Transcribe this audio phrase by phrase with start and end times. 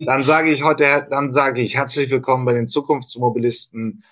[0.00, 4.04] Dann sage ich heute, dann sage ich herzlich willkommen bei den Zukunftsmobilisten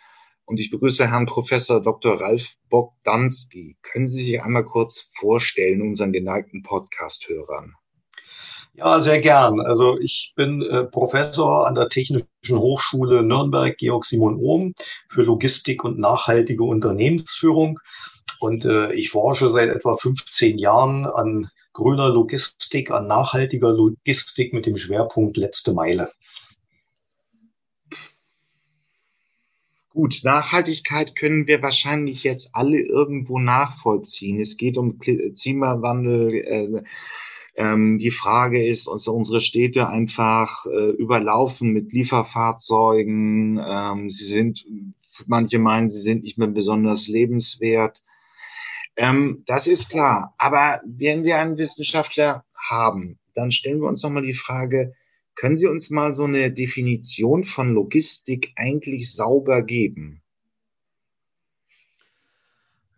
[0.45, 2.21] und ich begrüße Herrn Professor Dr.
[2.21, 3.77] Ralf Bogdanski.
[3.83, 7.75] Können Sie sich einmal kurz vorstellen, unseren geneigten Podcast-Hörern?
[8.75, 9.61] Ja, sehr gern.
[9.61, 14.75] Also ich bin äh, Professor an der Technischen Hochschule Nürnberg, Georg Simon Ohm,
[15.09, 17.79] für Logistik und nachhaltige Unternehmensführung.
[18.41, 24.65] Und äh, ich forsche seit etwa 15 Jahren an grüner Logistik, an nachhaltiger Logistik mit
[24.65, 26.11] dem Schwerpunkt letzte Meile.
[29.91, 34.41] Gut, Nachhaltigkeit können wir wahrscheinlich jetzt alle irgendwo nachvollziehen.
[34.41, 36.35] Es geht um Klimawandel.
[36.35, 36.83] Äh,
[37.57, 43.61] ähm, die Frage ist, uns unsere Städte einfach äh, überlaufen mit Lieferfahrzeugen.
[43.63, 44.65] Ähm, sie sind,
[45.27, 48.03] manche meinen, sie sind nicht mehr besonders lebenswert.
[48.97, 50.35] Ähm, das ist klar.
[50.39, 54.95] Aber wenn wir einen Wissenschaftler haben, dann stellen wir uns nochmal die Frage,
[55.35, 60.23] können Sie uns mal so eine Definition von Logistik eigentlich sauber geben?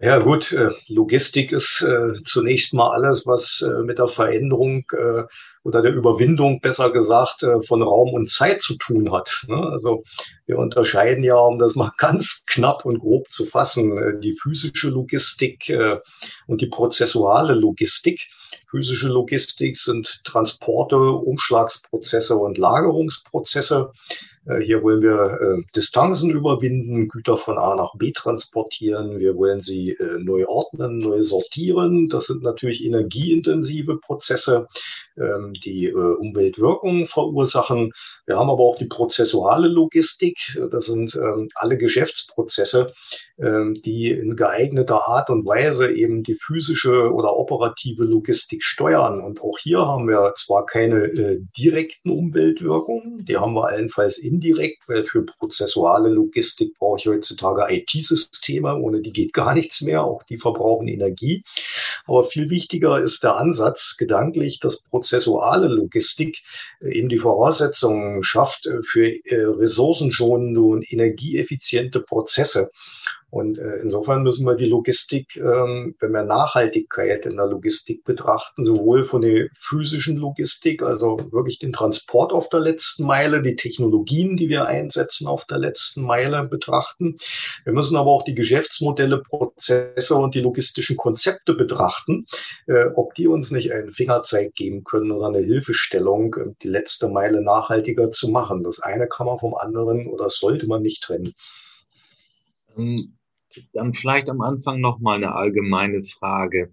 [0.01, 5.25] Ja gut, äh, Logistik ist äh, zunächst mal alles, was äh, mit der Veränderung äh,
[5.65, 9.45] oder der Überwindung, besser gesagt, äh, von Raum und Zeit zu tun hat.
[9.49, 9.57] Ne?
[9.57, 10.05] Also
[10.47, 14.89] wir unterscheiden ja, um das mal ganz knapp und grob zu fassen, äh, die physische
[14.89, 15.73] Logistik
[16.47, 18.29] und die prozessuale Logistik.
[18.71, 23.91] Physische Logistik sind Transporte, Umschlagsprozesse und Lagerungsprozesse.
[24.49, 29.19] Äh, hier wollen wir äh, Distanzen überwinden, Güter von A nach B transportieren.
[29.19, 32.09] Wir wollen sie äh, neu ordnen, neu sortieren.
[32.09, 34.67] Das sind natürlich energieintensive Prozesse,
[35.21, 37.93] ähm, die äh, Umweltwirkungen verursachen.
[38.27, 40.59] Wir haben aber auch die prozessuale Logistik.
[40.71, 42.93] Das sind ähm, alle Geschäftsprozesse,
[43.39, 49.21] ähm, die in geeigneter Art und Weise eben die physische oder operative Logistik steuern.
[49.21, 54.89] Und auch hier haben wir zwar keine äh, direkten Umweltwirkungen, die haben wir allenfalls indirekt,
[54.89, 60.23] weil für prozessuale Logistik brauche ich heutzutage IT-Systeme, ohne die geht gar nichts mehr, auch
[60.25, 61.43] die verbrauchen Energie.
[62.07, 66.43] Aber viel wichtiger ist der Ansatz gedanklich, dass prozessuale Logistik
[66.81, 72.71] äh, eben die Voraussetzungen schafft äh, für ressourcenschonende und energieeffiziente Prozesse.
[73.31, 78.65] Und äh, insofern müssen wir die Logistik, ähm, wenn wir Nachhaltigkeit in der Logistik betrachten,
[78.65, 84.39] sowohl von der physischen Logistik, also wirklich den Transport auf der letzten Meile, die Technologien,
[84.39, 87.19] die wir einsetzen auf der letzten Meile betrachten.
[87.65, 92.25] Wir müssen aber auch die Geschäftsmodelle, Prozesse und die logistischen Konzepte betrachten,
[92.67, 97.09] äh, ob die uns nicht einen Fingerzeig geben können oder eine Hilfestellung, äh, die letzte
[97.09, 98.65] Meile nachhaltiger zu machen.
[98.65, 101.35] Das eine kann man vom anderen oder sollte man nicht trennen.
[102.79, 103.18] Ähm,
[103.73, 106.73] dann vielleicht am Anfang noch mal eine allgemeine Frage.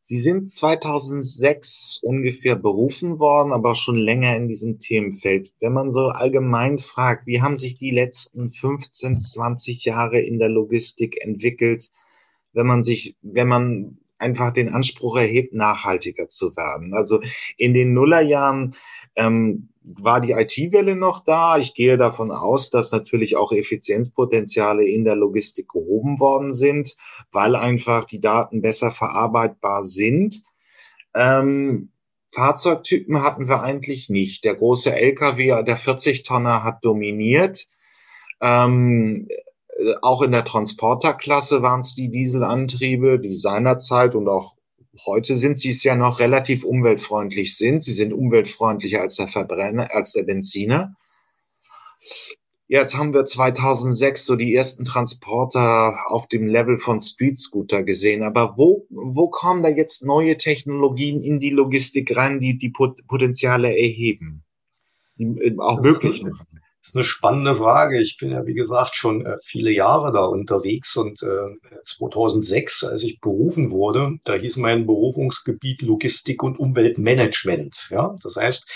[0.00, 5.52] Sie sind 2006 ungefähr berufen worden, aber schon länger in diesem Themenfeld.
[5.60, 10.48] Wenn man so allgemein fragt, wie haben sich die letzten 15, 20 Jahre in der
[10.48, 11.90] Logistik entwickelt,
[12.52, 16.94] wenn man sich, wenn man einfach den Anspruch erhebt, nachhaltiger zu werden.
[16.94, 17.20] Also
[17.56, 18.74] in den Nullerjahren
[19.16, 21.56] ähm, war die IT-Welle noch da.
[21.56, 26.96] Ich gehe davon aus, dass natürlich auch Effizienzpotenziale in der Logistik gehoben worden sind,
[27.32, 30.42] weil einfach die Daten besser verarbeitbar sind.
[31.14, 31.92] Ähm,
[32.32, 34.44] Fahrzeugtypen hatten wir eigentlich nicht.
[34.44, 37.66] Der große LKW, der 40-Tonner hat dominiert.
[38.40, 39.28] Ähm,
[40.02, 44.54] auch in der Transporterklasse waren es die Dieselantriebe, die seinerzeit und auch
[45.06, 47.82] Heute sind sie es ja noch relativ umweltfreundlich sind.
[47.82, 50.94] Sie sind umweltfreundlicher als der Verbrenner, als der Benziner.
[52.68, 58.22] Jetzt haben wir 2006 so die ersten Transporter auf dem Level von Street Scooter gesehen.
[58.22, 63.70] Aber wo, wo kommen da jetzt neue Technologien in die Logistik rein, die die Potenziale
[63.70, 64.44] erheben?
[65.16, 66.46] Die äh, auch möglich machen?
[66.82, 68.00] Ist eine spannende Frage.
[68.00, 73.02] Ich bin ja, wie gesagt, schon äh, viele Jahre da unterwegs und äh, 2006, als
[73.04, 77.88] ich berufen wurde, da hieß mein Berufungsgebiet Logistik und Umweltmanagement.
[77.90, 78.72] Ja, das heißt,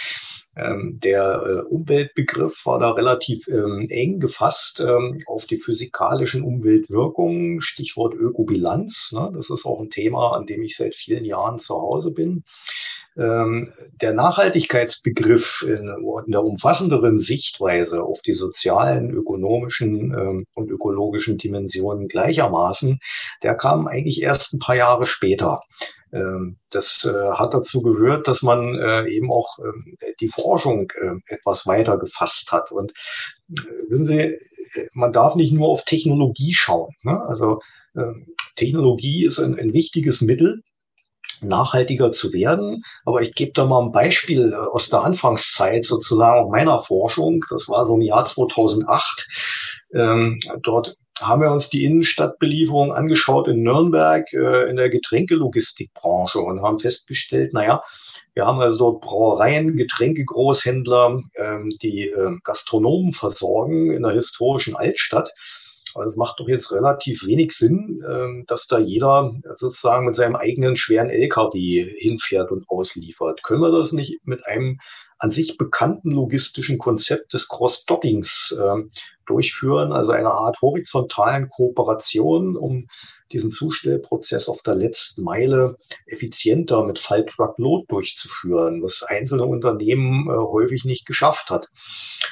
[0.56, 7.60] ähm, der äh, Umweltbegriff war da relativ ähm, eng gefasst ähm, auf die physikalischen Umweltwirkungen,
[7.60, 9.12] Stichwort Ökobilanz.
[9.12, 9.32] Ne?
[9.34, 12.44] Das ist auch ein Thema, an dem ich seit vielen Jahren zu Hause bin.
[13.16, 15.88] Ähm, der Nachhaltigkeitsbegriff in,
[16.26, 22.98] in, der umfassenderen Sichtweise auf die sozialen, ökonomischen ähm, und ökologischen Dimensionen gleichermaßen,
[23.42, 25.62] der kam eigentlich erst ein paar Jahre später.
[26.14, 31.34] Ähm, das äh, hat dazu gehört, dass man äh, eben auch ähm, die Forschung äh,
[31.34, 32.70] etwas weiter gefasst hat.
[32.70, 32.92] Und
[33.88, 34.38] wissen Sie,
[34.92, 36.94] man darf nicht nur auf Technologie schauen.
[37.02, 37.20] Ne?
[37.26, 37.60] Also
[37.96, 40.62] ähm, Technologie ist ein, ein wichtiges Mittel,
[41.42, 42.84] nachhaltiger zu werden.
[43.04, 47.44] Aber ich gebe da mal ein Beispiel äh, aus der Anfangszeit sozusagen meiner Forschung.
[47.50, 49.26] Das war so im Jahr 2008.
[49.94, 56.62] Ähm, dort haben wir uns die Innenstadtbelieferung angeschaut in Nürnberg äh, in der Getränkelogistikbranche und
[56.62, 57.82] haben festgestellt, naja,
[58.34, 65.30] wir haben also dort Brauereien, Getränkegroßhändler, ähm, die äh, Gastronomen versorgen in der historischen Altstadt.
[65.94, 70.34] Aber es macht doch jetzt relativ wenig Sinn, ähm, dass da jeder sozusagen mit seinem
[70.34, 73.44] eigenen schweren LKW hinfährt und ausliefert.
[73.44, 74.80] Können wir das nicht mit einem
[75.18, 78.82] an sich bekannten logistischen Konzept des Cross-Dockings äh,
[79.26, 82.88] durchführen, also eine Art horizontalen Kooperation, um
[83.32, 85.76] diesen Zustellprozess auf der letzten Meile
[86.06, 91.68] effizienter mit Fall-Truck-Load durchzuführen, was einzelne Unternehmen äh, häufig nicht geschafft hat.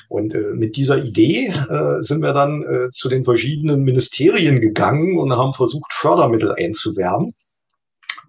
[0.09, 5.19] Und äh, mit dieser Idee äh, sind wir dann äh, zu den verschiedenen Ministerien gegangen
[5.19, 7.35] und haben versucht, Fördermittel einzuwerben.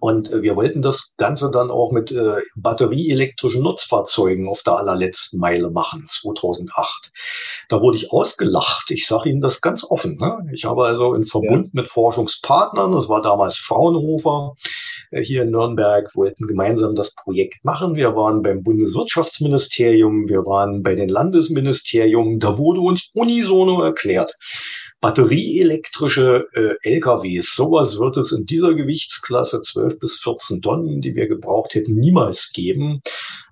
[0.04, 5.40] Und äh, wir wollten das Ganze dann auch mit äh, batterieelektrischen Nutzfahrzeugen auf der allerletzten
[5.40, 7.10] Meile machen, 2008.
[7.70, 8.90] Da wurde ich ausgelacht.
[8.90, 10.18] Ich sage Ihnen das ganz offen.
[10.20, 10.46] Ne?
[10.52, 11.70] Ich habe also in Verbund ja.
[11.72, 14.52] mit Forschungspartnern, das war damals Fraunhofer,
[15.10, 17.94] äh, hier in Nürnberg, wollten gemeinsam das Projekt machen.
[17.94, 22.40] Wir waren beim Bundeswirtschaftsministerium, wir waren bei den Landesministerien.
[22.40, 24.34] Da wurde uns unisono erklärt,
[25.04, 31.28] batterieelektrische äh, LKWs, sowas wird es in dieser Gewichtsklasse 12 bis 14 Tonnen, die wir
[31.28, 33.02] gebraucht hätten, niemals geben.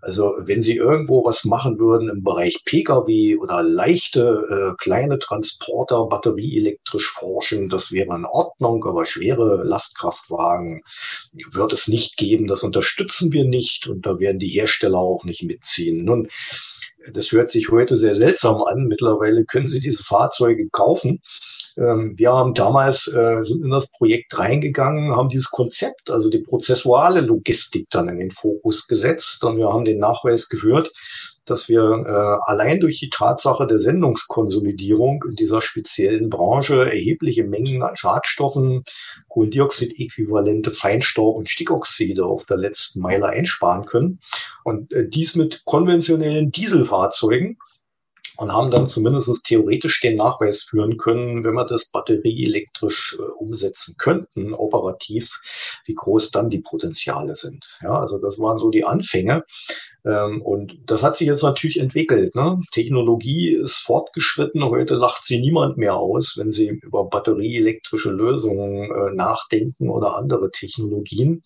[0.01, 6.07] Also wenn Sie irgendwo was machen würden im Bereich Pkw oder leichte äh, kleine Transporter
[6.07, 10.81] batterieelektrisch forschen, das wäre in Ordnung, aber schwere Lastkraftwagen
[11.51, 12.47] wird es nicht geben.
[12.47, 16.03] Das unterstützen wir nicht und da werden die Hersteller auch nicht mitziehen.
[16.03, 16.29] Nun,
[17.13, 18.87] das hört sich heute sehr seltsam an.
[18.87, 21.21] Mittlerweile können Sie diese Fahrzeuge kaufen.
[21.77, 26.41] Ähm, wir haben damals, äh, sind in das Projekt reingegangen, haben dieses Konzept, also die
[26.41, 30.91] prozessuale Logistik dann in den Fokus gesetzt und wir haben den Nachweis geführt,
[31.45, 37.83] dass wir äh, allein durch die Tatsache der Sendungskonsolidierung in dieser speziellen Branche erhebliche Mengen
[37.83, 38.83] an Schadstoffen,
[39.29, 44.21] Kohlendioxid-äquivalente Feinstaub und Stickoxide auf der letzten Meile einsparen können.
[44.65, 47.59] Und äh, dies mit konventionellen Dieselfahrzeugen
[48.39, 53.97] und haben dann zumindest theoretisch den Nachweis führen können, wenn wir das batterieelektrisch äh, umsetzen
[53.99, 55.41] könnten, operativ,
[55.85, 57.79] wie groß dann die Potenziale sind.
[57.83, 59.45] Ja, also das waren so die Anfänge.
[60.05, 62.35] Ähm, und das hat sich jetzt natürlich entwickelt.
[62.35, 62.61] Ne?
[62.73, 64.65] Technologie ist fortgeschritten.
[64.65, 70.51] Heute lacht sie niemand mehr aus, wenn sie über batterieelektrische Lösungen äh, nachdenken oder andere
[70.51, 71.43] Technologien.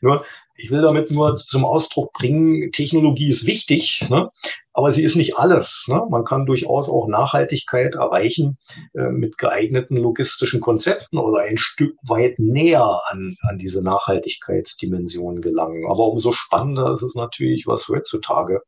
[0.00, 0.24] Nur
[0.58, 4.28] ich will damit nur zum Ausdruck bringen, Technologie ist wichtig, ne?
[4.72, 5.84] aber sie ist nicht alles.
[5.86, 6.02] Ne?
[6.10, 8.58] Man kann durchaus auch Nachhaltigkeit erreichen
[8.94, 15.86] äh, mit geeigneten logistischen Konzepten oder ein Stück weit näher an, an diese Nachhaltigkeitsdimension gelangen.
[15.88, 18.62] Aber umso spannender ist es natürlich, was heutzutage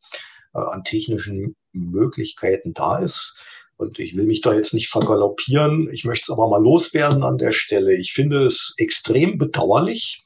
[0.54, 3.44] äh, an technischen Möglichkeiten da ist.
[3.76, 5.88] Und ich will mich da jetzt nicht vergaloppieren.
[5.92, 7.96] Ich möchte es aber mal loswerden an der Stelle.
[7.96, 10.22] Ich finde es extrem bedauerlich,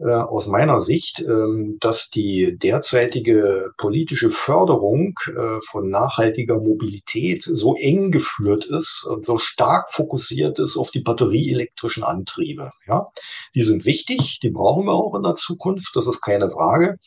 [0.00, 7.74] äh, aus meiner Sicht, ähm, dass die derzeitige politische Förderung äh, von nachhaltiger Mobilität so
[7.74, 12.70] eng geführt ist und so stark fokussiert ist auf die batterieelektrischen Antriebe.
[12.86, 13.08] Ja,
[13.54, 16.98] die sind wichtig, die brauchen wir auch in der Zukunft, das ist keine Frage.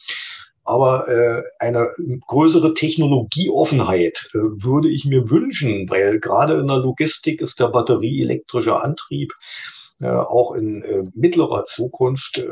[0.64, 1.90] Aber äh, eine
[2.28, 8.76] größere Technologieoffenheit äh, würde ich mir wünschen, weil gerade in der Logistik ist der batterieelektrische
[8.76, 12.48] Antrieb äh, auch in äh, mittlerer Zukunft äh,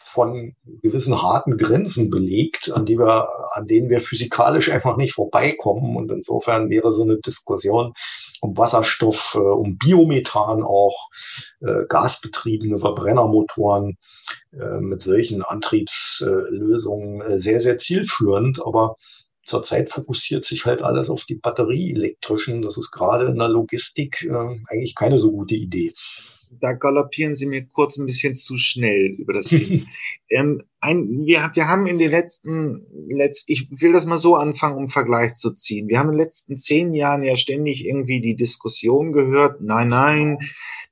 [0.00, 5.96] von gewissen harten Grenzen belegt, an die wir, an denen wir physikalisch einfach nicht vorbeikommen.
[5.96, 7.92] Und insofern wäre so eine Diskussion
[8.40, 11.08] um Wasserstoff, äh, um Biomethan auch,
[11.60, 13.98] äh, gasbetriebene Verbrennermotoren
[14.52, 18.64] äh, mit solchen Antriebslösungen äh, sehr, sehr zielführend.
[18.64, 18.94] Aber
[19.44, 22.62] zurzeit fokussiert sich halt alles auf die batterieelektrischen.
[22.62, 25.92] Das ist gerade in der Logistik äh, eigentlich keine so gute Idee
[26.50, 29.84] da galoppieren Sie mir kurz ein bisschen zu schnell über das Thema.
[30.30, 34.76] ähm, ein, wir, wir haben in den letzten, letzt, ich will das mal so anfangen,
[34.76, 35.88] um Vergleich zu ziehen.
[35.88, 40.38] Wir haben in den letzten zehn Jahren ja ständig irgendwie die Diskussion gehört, nein, nein,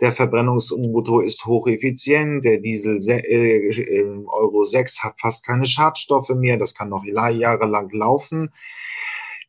[0.01, 6.57] der Verbrennungsmotor ist hocheffizient, der Diesel äh, ähm, Euro 6 hat fast keine Schadstoffe mehr,
[6.57, 8.51] das kann noch jahrelang laufen.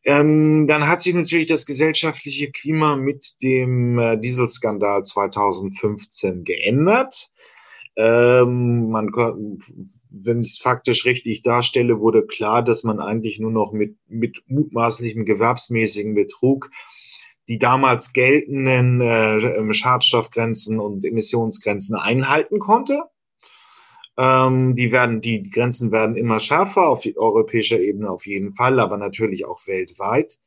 [0.04, 7.30] Ähm, dann hat sich natürlich das gesellschaftliche Klima mit dem äh, Dieselskandal 2015 geändert.
[7.96, 9.10] Ähm, man,
[10.10, 14.42] wenn ich es faktisch richtig darstelle, wurde klar, dass man eigentlich nur noch mit, mit
[14.46, 16.70] mutmaßlichem gewerbsmäßigen Betrug
[17.48, 23.04] die damals geltenden äh, Schadstoffgrenzen und Emissionsgrenzen einhalten konnte.
[24.18, 28.98] Ähm, die werden, die Grenzen werden immer schärfer auf europäischer Ebene auf jeden Fall, aber
[28.98, 30.38] natürlich auch weltweit.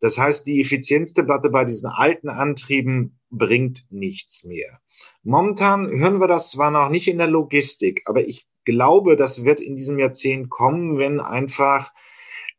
[0.00, 4.80] Das heißt, die Effizienzdebatte bei diesen alten Antrieben bringt nichts mehr.
[5.24, 9.60] Momentan hören wir das zwar noch nicht in der Logistik, aber ich glaube, das wird
[9.60, 11.92] in diesem Jahrzehnt kommen, wenn einfach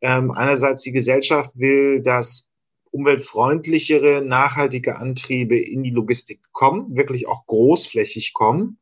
[0.02, 2.50] ähm, einerseits die Gesellschaft will, dass
[2.90, 8.78] umweltfreundlichere, nachhaltige Antriebe in die Logistik kommen, wirklich auch großflächig kommen.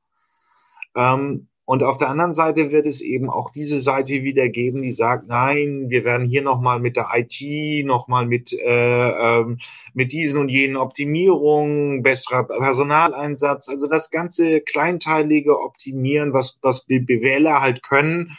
[0.96, 4.90] Ähm, und auf der anderen Seite wird es eben auch diese Seite wieder geben, die
[4.90, 9.58] sagt, nein, wir werden hier nochmal mit der IT, nochmal mit, äh, ähm,
[9.92, 17.60] mit diesen und jenen Optimierungen, besserer Personaleinsatz, also das ganze kleinteilige Optimieren, was, was BWLer
[17.60, 18.38] halt können,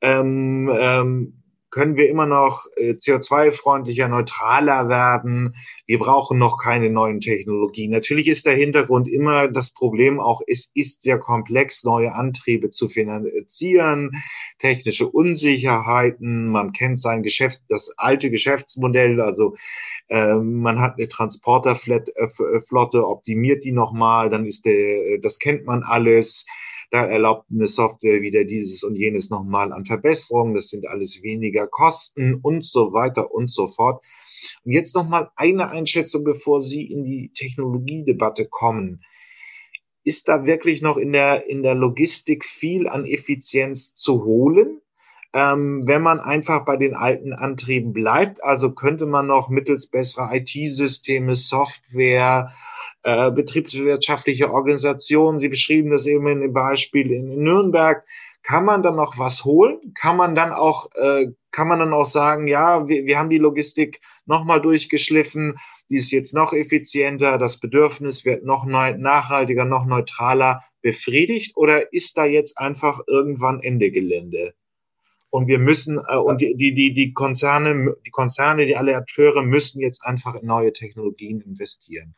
[0.00, 1.39] ähm, ähm,
[1.70, 5.54] können wir immer noch äh, CO2-freundlicher, neutraler werden.
[5.86, 7.90] Wir brauchen noch keine neuen Technologien.
[7.90, 12.88] Natürlich ist der Hintergrund immer das Problem auch, es ist sehr komplex, neue Antriebe zu
[12.88, 14.10] finanzieren,
[14.58, 16.48] technische Unsicherheiten.
[16.48, 19.54] Man kennt sein Geschäft, das alte Geschäftsmodell, also
[20.08, 26.46] äh, man hat eine Transporterflotte, optimiert die nochmal, dann ist der, das kennt man alles
[26.90, 30.54] da erlaubt eine Software wieder dieses und jenes nochmal an Verbesserungen.
[30.54, 34.04] Das sind alles weniger Kosten und so weiter und so fort.
[34.64, 39.04] Und jetzt nochmal eine Einschätzung, bevor Sie in die Technologiedebatte kommen.
[40.02, 44.80] Ist da wirklich noch in der, in der Logistik viel an Effizienz zu holen?
[45.32, 50.34] Ähm, wenn man einfach bei den alten Antrieben bleibt, also könnte man noch mittels besserer
[50.34, 52.50] IT-Systeme, Software,
[53.02, 58.04] äh, betriebswirtschaftliche Organisationen, Sie beschrieben das eben in dem Beispiel in, in Nürnberg,
[58.42, 59.92] kann man dann noch was holen?
[59.94, 63.38] Kann man dann auch, äh, kann man dann auch sagen, ja, wir, wir haben die
[63.38, 65.56] Logistik nochmal durchgeschliffen,
[65.90, 71.92] die ist jetzt noch effizienter, das Bedürfnis wird noch neu, nachhaltiger, noch neutraler befriedigt oder
[71.92, 74.54] ist da jetzt einfach irgendwann Ende Gelände?
[75.30, 79.42] Und wir müssen, äh, und die, die, die, die Konzerne, die Konzerne, die alle Akteure
[79.42, 82.14] müssen jetzt einfach in neue Technologien investieren.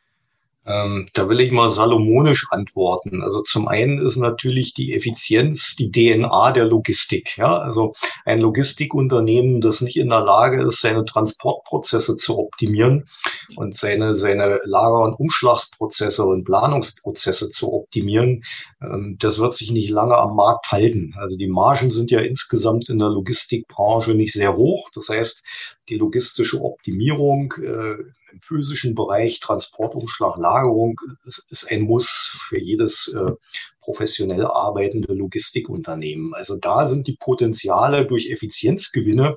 [0.64, 3.22] Ähm, da will ich mal salomonisch antworten.
[3.22, 7.36] Also zum einen ist natürlich die Effizienz die DNA der Logistik.
[7.36, 7.58] Ja?
[7.58, 13.08] Also ein Logistikunternehmen, das nicht in der Lage ist, seine Transportprozesse zu optimieren
[13.56, 18.44] und seine, seine Lager- und Umschlagsprozesse und Planungsprozesse zu optimieren,
[18.80, 21.14] ähm, das wird sich nicht lange am Markt halten.
[21.18, 24.90] Also die Margen sind ja insgesamt in der Logistikbranche nicht sehr hoch.
[24.94, 25.44] Das heißt,
[25.88, 27.96] die logistische Optimierung äh,
[28.32, 33.32] im physischen Bereich, Transportumschlag, Lagerung ist, ist ein Muss für jedes äh,
[33.80, 36.34] professionell arbeitende Logistikunternehmen.
[36.34, 39.36] Also da sind die Potenziale durch Effizienzgewinne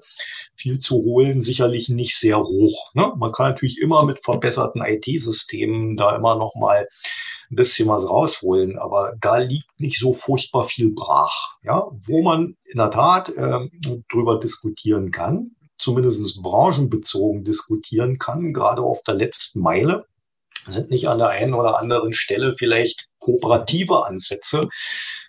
[0.54, 2.92] viel zu holen sicherlich nicht sehr hoch.
[2.94, 3.12] Ne?
[3.18, 6.88] Man kann natürlich immer mit verbesserten IT-Systemen da immer noch mal
[7.52, 11.58] ein bisschen was rausholen, aber da liegt nicht so furchtbar viel brach.
[11.64, 13.70] Ja, wo man in der Tat äh,
[14.10, 20.05] drüber diskutieren kann, zumindest branchenbezogen diskutieren kann, gerade auf der letzten Meile.
[20.67, 24.67] Sind nicht an der einen oder anderen Stelle vielleicht kooperative Ansätze,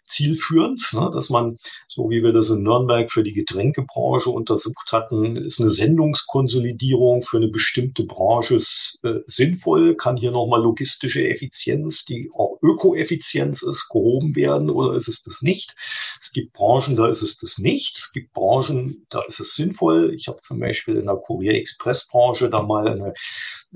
[0.06, 5.36] zielführend, ne, dass man, so wie wir das in Nürnberg für die Getränkebranche untersucht hatten,
[5.36, 12.30] ist eine Sendungskonsolidierung für eine bestimmte Branche äh, sinnvoll, kann hier nochmal logistische Effizienz, die
[12.34, 15.74] auch Ökoeffizienz ist, gehoben werden oder ist es das nicht?
[16.20, 17.96] Es gibt Branchen, da ist es das nicht.
[17.96, 20.14] Es gibt Branchen, da ist es sinnvoll.
[20.14, 23.14] Ich habe zum Beispiel in der Kurier-Express-Branche da mal eine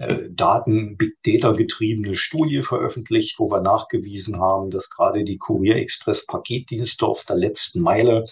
[0.00, 7.24] äh, Daten-Big Data getriebene Studie veröffentlicht, wo wir nachgewiesen haben, dass gerade die Kurier-Express-Paketdienste auf
[7.26, 8.26] der letzten Meile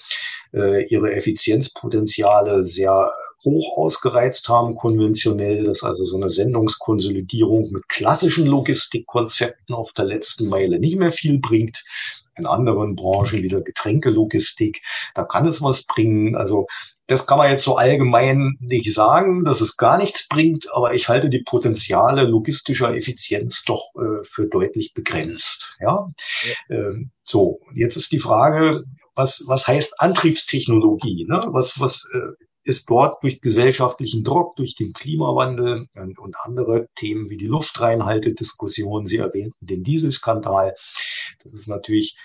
[0.54, 3.10] äh, ihre Effizienzpotenziale sehr
[3.44, 10.48] hoch ausgereizt haben, konventionell, dass also so eine Sendungskonsolidierung mit klassischen Logistikkonzepten auf der letzten
[10.48, 11.84] Meile nicht mehr viel bringt.
[12.36, 14.80] In anderen Branchen wieder Getränkelogistik,
[15.14, 16.34] da kann es was bringen.
[16.34, 16.66] Also
[17.08, 21.08] das kann man jetzt so allgemein nicht sagen, dass es gar nichts bringt, aber ich
[21.08, 25.76] halte die Potenziale logistischer Effizienz doch äh, für deutlich begrenzt.
[25.80, 26.06] Ja,
[26.68, 26.76] ja.
[26.76, 28.84] Ähm, so jetzt ist die Frage,
[29.14, 31.26] was was heißt Antriebstechnologie?
[31.28, 31.40] Ne?
[31.48, 37.30] Was was äh, ist dort durch gesellschaftlichen Druck, durch den Klimawandel und, und andere Themen
[37.30, 40.74] wie die Luftreinhaltediskussion, Sie erwähnten den Dieselskandal.
[41.42, 42.18] Das ist natürlich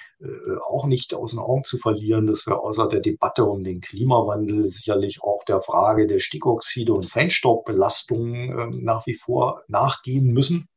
[0.68, 4.70] auch nicht aus den Augen zu verlieren, dass wir außer der Debatte um den Klimawandel
[4.70, 10.68] sicherlich auch der Frage der Stickoxide und Feinstaubbelastung äh, nach wie vor nachgehen müssen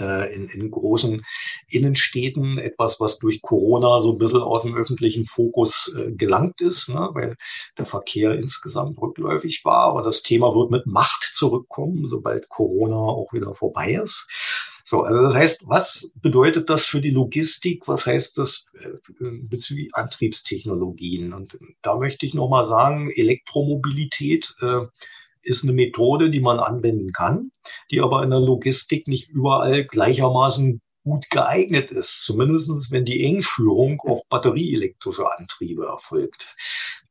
[0.00, 1.22] äh, in, in großen
[1.68, 6.88] Innenstädten, etwas, was durch Corona so ein bisschen aus dem öffentlichen Fokus äh, gelangt ist,
[6.90, 7.36] ne, weil
[7.76, 9.88] der Verkehr insgesamt rückläufig war.
[9.88, 14.30] Aber das Thema wird mit Macht zurückkommen, sobald Corona auch wieder vorbei ist.
[14.90, 17.86] So, also das heißt, was bedeutet das für die Logistik?
[17.88, 18.88] Was heißt das äh,
[19.20, 21.34] bezüglich Antriebstechnologien?
[21.34, 24.86] Und da möchte ich nochmal sagen, Elektromobilität äh,
[25.42, 27.50] ist eine Methode, die man anwenden kann,
[27.90, 34.00] die aber in der Logistik nicht überall gleichermaßen gut geeignet ist, zumindest wenn die Engführung
[34.00, 36.56] auf batterieelektrische Antriebe erfolgt.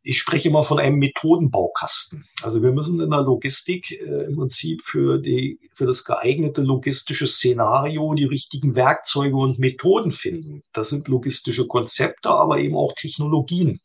[0.10, 2.26] Ich spreche immer von einem Methodenbaukasten.
[2.42, 7.28] Also wir müssen in der Logistik äh, im Prinzip für, die, für das geeignete logistische
[7.28, 10.64] Szenario die richtigen Werkzeuge und Methoden finden.
[10.72, 13.82] Das sind logistische Konzepte, aber eben auch Technologien.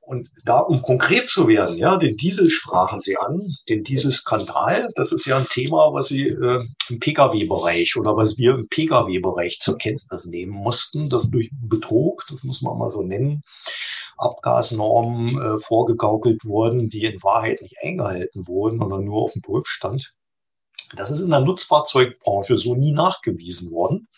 [0.00, 5.12] Und da, um konkret zu werden, ja, den Diesel sprachen Sie an, den Dieselskandal, das
[5.12, 9.78] ist ja ein Thema, was Sie äh, im Pkw-Bereich oder was wir im Pkw-Bereich zur
[9.78, 13.44] Kenntnis nehmen mussten, dass durch Betrug, das muss man mal so nennen,
[14.22, 20.14] Abgasnormen äh, vorgegaukelt wurden, die in Wahrheit nicht eingehalten wurden, sondern nur auf dem Prüfstand.
[20.96, 24.08] Das ist in der Nutzfahrzeugbranche so nie nachgewiesen worden.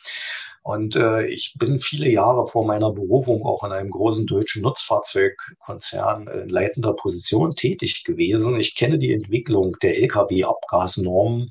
[0.64, 6.26] Und äh, ich bin viele Jahre vor meiner Berufung auch in einem großen deutschen Nutzfahrzeugkonzern
[6.26, 8.58] in leitender Position tätig gewesen.
[8.58, 11.50] Ich kenne die Entwicklung der Lkw-Abgasnormen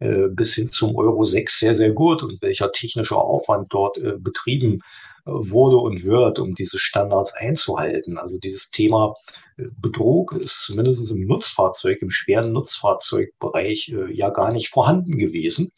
[0.00, 4.18] äh, bis hin zum Euro 6 sehr, sehr gut und welcher technische Aufwand dort äh,
[4.18, 4.82] betrieben
[5.30, 8.18] wurde und wird, um diese Standards einzuhalten.
[8.18, 9.14] Also dieses Thema
[9.56, 15.72] äh, Betrug ist zumindest im Nutzfahrzeug, im schweren Nutzfahrzeugbereich äh, ja gar nicht vorhanden gewesen.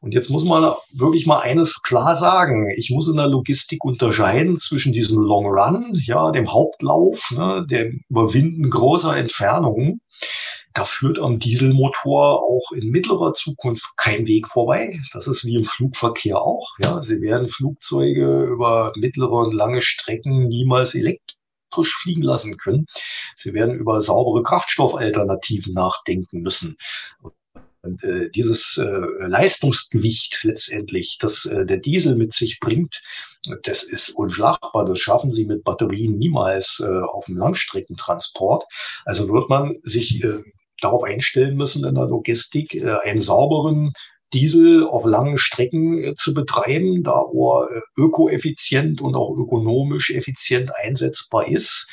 [0.00, 2.70] Und jetzt muss man wirklich mal eines klar sagen.
[2.76, 8.04] Ich muss in der Logistik unterscheiden zwischen diesem Long Run, ja, dem Hauptlauf, ne, dem
[8.08, 10.00] Überwinden großer Entfernungen
[10.72, 15.00] da führt am Dieselmotor auch in mittlerer Zukunft kein Weg vorbei.
[15.12, 16.68] Das ist wie im Flugverkehr auch.
[16.78, 22.86] Ja, sie werden Flugzeuge über mittlere und lange Strecken niemals elektrisch fliegen lassen können.
[23.36, 26.76] Sie werden über saubere Kraftstoffalternativen nachdenken müssen.
[27.82, 33.02] Und äh, dieses äh, Leistungsgewicht letztendlich, das äh, der Diesel mit sich bringt,
[33.62, 34.84] das ist unschlagbar.
[34.84, 38.64] Das schaffen sie mit Batterien niemals äh, auf dem Langstreckentransport.
[39.06, 40.42] Also wird man sich äh,
[40.80, 43.92] darauf einstellen müssen in der Logistik, äh, einen sauberen
[44.32, 50.70] Diesel auf langen Strecken äh, zu betreiben, da er äh, ökoeffizient und auch ökonomisch effizient
[50.76, 51.90] einsetzbar ist.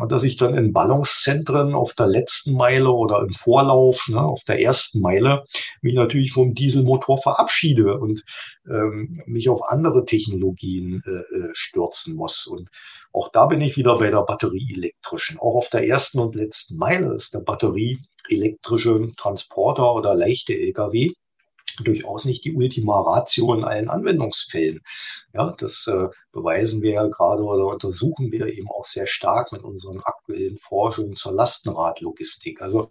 [0.00, 4.44] Und dass ich dann in Ballungszentren auf der letzten Meile oder im Vorlauf, ne, auf
[4.44, 5.44] der ersten Meile,
[5.82, 8.22] mich natürlich vom Dieselmotor verabschiede und
[8.66, 12.46] ähm, mich auf andere Technologien äh, stürzen muss.
[12.46, 12.68] Und
[13.12, 15.38] auch da bin ich wieder bei der batterieelektrischen.
[15.38, 21.12] Auch auf der ersten und letzten Meile ist der batterieelektrische Transporter oder leichte Lkw
[21.84, 24.80] durchaus nicht die Ultima Ratio in allen Anwendungsfällen.
[25.32, 29.62] Ja, das äh, beweisen wir ja gerade oder untersuchen wir eben auch sehr stark mit
[29.62, 32.60] unseren aktuellen Forschungen zur Lastenradlogistik.
[32.62, 32.88] Also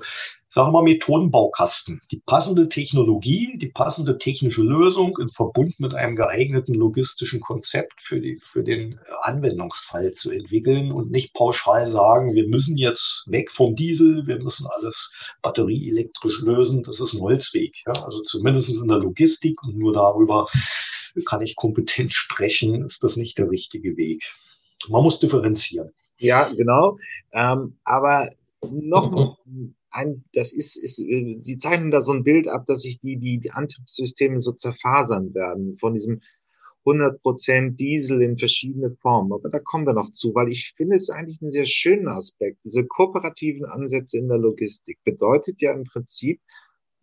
[0.51, 6.15] sagen wir mal Methodenbaukasten, die passende Technologie, die passende technische Lösung in Verbund mit einem
[6.15, 12.47] geeigneten logistischen Konzept für, die, für den Anwendungsfall zu entwickeln und nicht pauschal sagen, wir
[12.47, 16.81] müssen jetzt weg vom Diesel, wir müssen alles batterieelektrisch lösen.
[16.81, 17.75] Das ist ein Holzweg.
[17.85, 17.93] Ja?
[18.03, 20.47] Also zumindest in der Logistik und nur darüber
[21.25, 24.23] kann ich kompetent sprechen, ist das nicht der richtige Weg.
[24.87, 25.91] Man muss differenzieren.
[26.17, 26.97] Ja, genau.
[27.33, 28.29] Ähm, aber
[28.61, 29.37] noch
[29.91, 33.39] ein, das ist, ist, Sie zeichnen da so ein Bild ab, dass sich die, die,
[33.39, 36.21] die Antriebssysteme so zerfasern werden von diesem
[36.85, 39.33] 100% Diesel in verschiedene Formen.
[39.33, 42.59] Aber da kommen wir noch zu, weil ich finde es eigentlich einen sehr schönen Aspekt.
[42.63, 46.41] Diese kooperativen Ansätze in der Logistik bedeutet ja im Prinzip,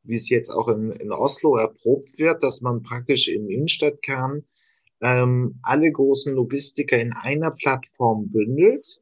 [0.02, 4.44] wie es jetzt auch in, in Oslo erprobt wird, dass man praktisch im Innenstadtkern
[5.02, 9.00] ähm, alle großen Logistiker in einer Plattform bündelt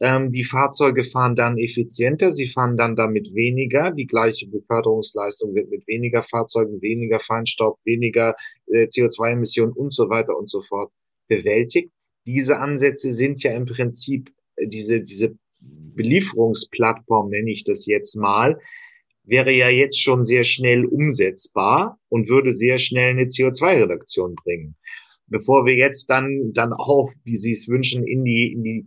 [0.00, 3.90] ähm, die Fahrzeuge fahren dann effizienter, sie fahren dann damit weniger.
[3.92, 8.34] Die gleiche Beförderungsleistung wird mit weniger Fahrzeugen, weniger Feinstaub, weniger
[8.66, 10.92] äh, CO2-Emissionen und so weiter und so fort
[11.28, 11.90] bewältigt.
[12.26, 18.58] Diese Ansätze sind ja im Prinzip äh, diese, diese Belieferungsplattform, nenne ich das jetzt mal,
[19.24, 24.76] wäre ja jetzt schon sehr schnell umsetzbar und würde sehr schnell eine CO2-Reduktion bringen
[25.28, 28.86] bevor wir jetzt dann dann auch, wie Sie es wünschen, in die in die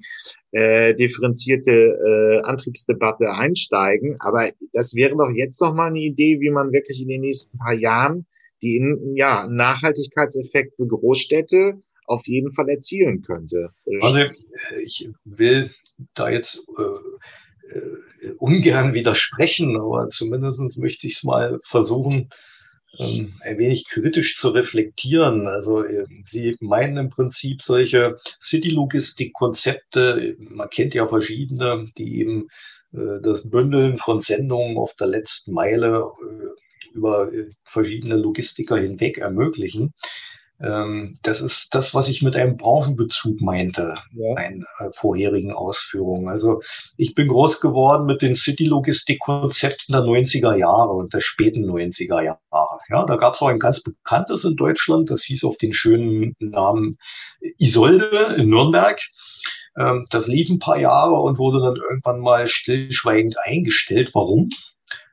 [0.51, 4.15] äh, differenzierte äh, Antriebsdebatte einsteigen.
[4.19, 7.57] Aber das wäre doch jetzt noch mal eine Idee, wie man wirklich in den nächsten
[7.57, 8.25] paar Jahren
[8.61, 13.69] die in, ja Nachhaltigkeitseffekt für Großstädte auf jeden Fall erzielen könnte.
[14.01, 14.21] Also
[14.81, 15.71] ich will
[16.15, 22.29] da jetzt äh, äh, ungern widersprechen, aber zumindestens möchte ich es mal versuchen,
[22.99, 25.47] ähm, ein wenig kritisch zu reflektieren.
[25.47, 32.49] Also äh, Sie meinen im Prinzip solche City-Logistik-Konzepte, man kennt ja verschiedene, die eben
[32.93, 37.31] äh, das Bündeln von Sendungen auf der letzten Meile äh, über
[37.63, 39.93] verschiedene Logistiker hinweg ermöglichen.
[40.61, 44.41] Ähm, das ist das, was ich mit einem Branchenbezug meinte, ja.
[44.41, 46.27] in äh, vorherigen Ausführungen.
[46.27, 46.61] Also
[46.97, 52.79] ich bin groß geworden mit den City-Logistik-Konzepten der 90er Jahre und der späten 90er Jahre.
[52.89, 56.35] Ja, da gab es auch ein ganz bekanntes in Deutschland, das hieß auf den schönen
[56.39, 56.97] Namen
[57.57, 58.99] Isolde in Nürnberg.
[59.77, 64.13] Ähm, das lief ein paar Jahre und wurde dann irgendwann mal stillschweigend eingestellt.
[64.13, 64.49] Warum?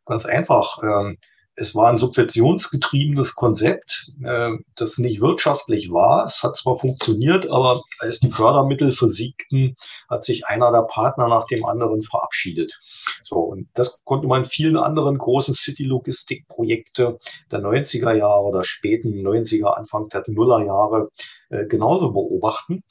[0.07, 0.83] Ganz einfach.
[0.83, 1.19] Ähm,
[1.57, 6.27] es war ein subventionsgetriebenes Konzept, äh, das nicht wirtschaftlich war.
[6.27, 9.77] Es hat zwar funktioniert, aber als die Fördermittel versiegten,
[10.09, 12.79] hat sich einer der Partner nach dem anderen verabschiedet.
[13.23, 17.19] So, und das konnte man vielen anderen großen City-Logistik-Projekte
[17.51, 21.09] der 90er Jahre oder späten 90er, Anfang der Nuller-Jahre
[21.49, 22.83] äh, genauso beobachten.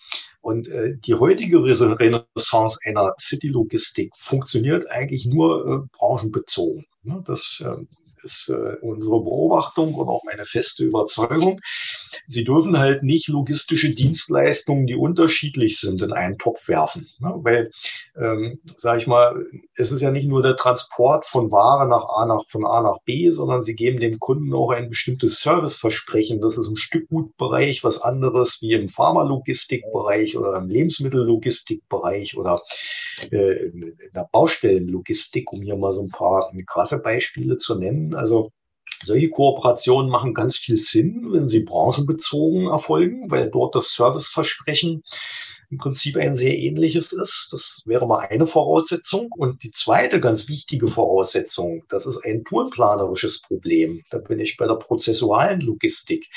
[0.42, 6.86] Und äh, die heutige Renaissance einer City-Logistik funktioniert eigentlich nur äh, branchenbezogen.
[7.04, 7.24] Ne?
[7.26, 7.86] Das äh,
[8.26, 11.62] ist äh, unsere Beobachtung und auch meine feste Überzeugung.
[12.28, 17.08] Sie dürfen halt nicht logistische Dienstleistungen, die unterschiedlich sind, in einen Topf werfen.
[17.20, 17.32] Ne?
[17.38, 17.72] Weil,
[18.20, 22.26] ähm, sage ich mal, es ist ja nicht nur der Transport von Ware nach A
[22.26, 26.42] nach von A nach B, sondern sie geben dem Kunden auch ein bestimmtes Serviceversprechen.
[26.42, 32.62] Das ist im Stückgutbereich was anderes wie im Pharmalogistikbereich oder im Lebensmittellogistikbereich oder
[33.32, 38.15] äh, in der Baustellenlogistik, um hier mal so ein paar krasse Beispiele zu nennen.
[38.16, 38.52] Also
[39.04, 45.04] solche Kooperationen machen ganz viel Sinn, wenn sie branchenbezogen erfolgen, weil dort das Serviceversprechen
[45.76, 47.50] im Prinzip ein sehr ähnliches ist.
[47.52, 49.28] Das wäre mal eine Voraussetzung.
[49.36, 54.02] Und die zweite ganz wichtige Voraussetzung, das ist ein tourenplanerisches Problem.
[54.10, 56.30] Da bin ich bei der prozessualen Logistik.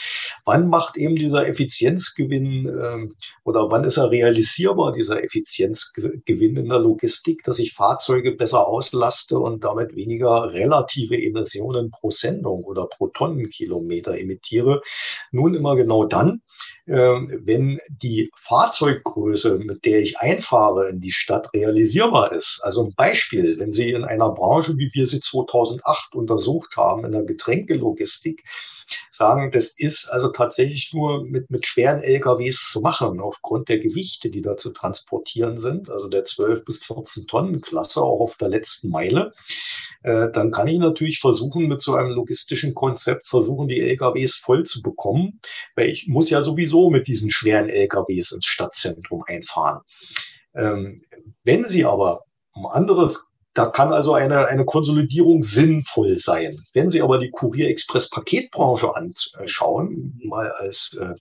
[0.44, 6.80] Wann macht eben dieser Effizienzgewinn ähm, oder wann ist er realisierbar, dieser Effizienzgewinn in der
[6.80, 13.06] Logistik, dass ich Fahrzeuge besser auslaste und damit weniger relative Emissionen pro Sendung oder pro
[13.06, 14.82] Tonnenkilometer emittiere?
[15.30, 16.42] Nun immer genau dann,
[16.88, 22.60] wenn die Fahrzeuggröße, mit der ich einfahre in die Stadt, realisierbar ist.
[22.64, 27.12] Also ein Beispiel, wenn Sie in einer Branche, wie wir sie 2008 untersucht haben, in
[27.12, 28.44] der Getränkelogistik,
[29.10, 34.30] sagen, das ist also tatsächlich nur mit, mit schweren LKWs zu machen, aufgrund der Gewichte,
[34.30, 38.48] die da zu transportieren sind, also der 12 bis 14 Tonnen Klasse, auch auf der
[38.48, 39.32] letzten Meile,
[40.02, 44.64] äh, dann kann ich natürlich versuchen, mit so einem logistischen Konzept versuchen, die LKWs voll
[44.64, 45.40] zu bekommen,
[45.74, 49.80] weil ich muss ja sowieso mit diesen schweren LKWs ins Stadtzentrum einfahren.
[50.54, 51.00] Ähm,
[51.44, 56.56] wenn Sie aber um anderes da kann also eine, eine Konsolidierung sinnvoll sein.
[56.74, 61.14] Wenn Sie aber die Kurier-Express-Paketbranche anschauen, mal als äh,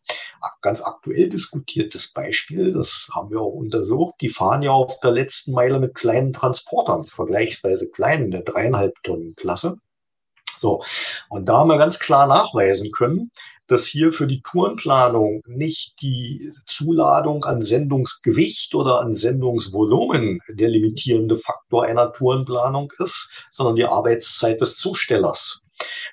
[0.62, 5.54] ganz aktuell diskutiertes Beispiel, das haben wir auch untersucht, die fahren ja auf der letzten
[5.54, 9.78] Meile mit kleinen Transportern, vergleichsweise kleinen, der dreieinhalb Tonnen Klasse.
[10.60, 10.84] So.
[11.30, 13.32] Und da haben wir ganz klar nachweisen können,
[13.68, 21.36] dass hier für die Tourenplanung nicht die Zuladung an Sendungsgewicht oder an Sendungsvolumen der limitierende
[21.36, 25.64] Faktor einer Tourenplanung ist, sondern die Arbeitszeit des Zustellers.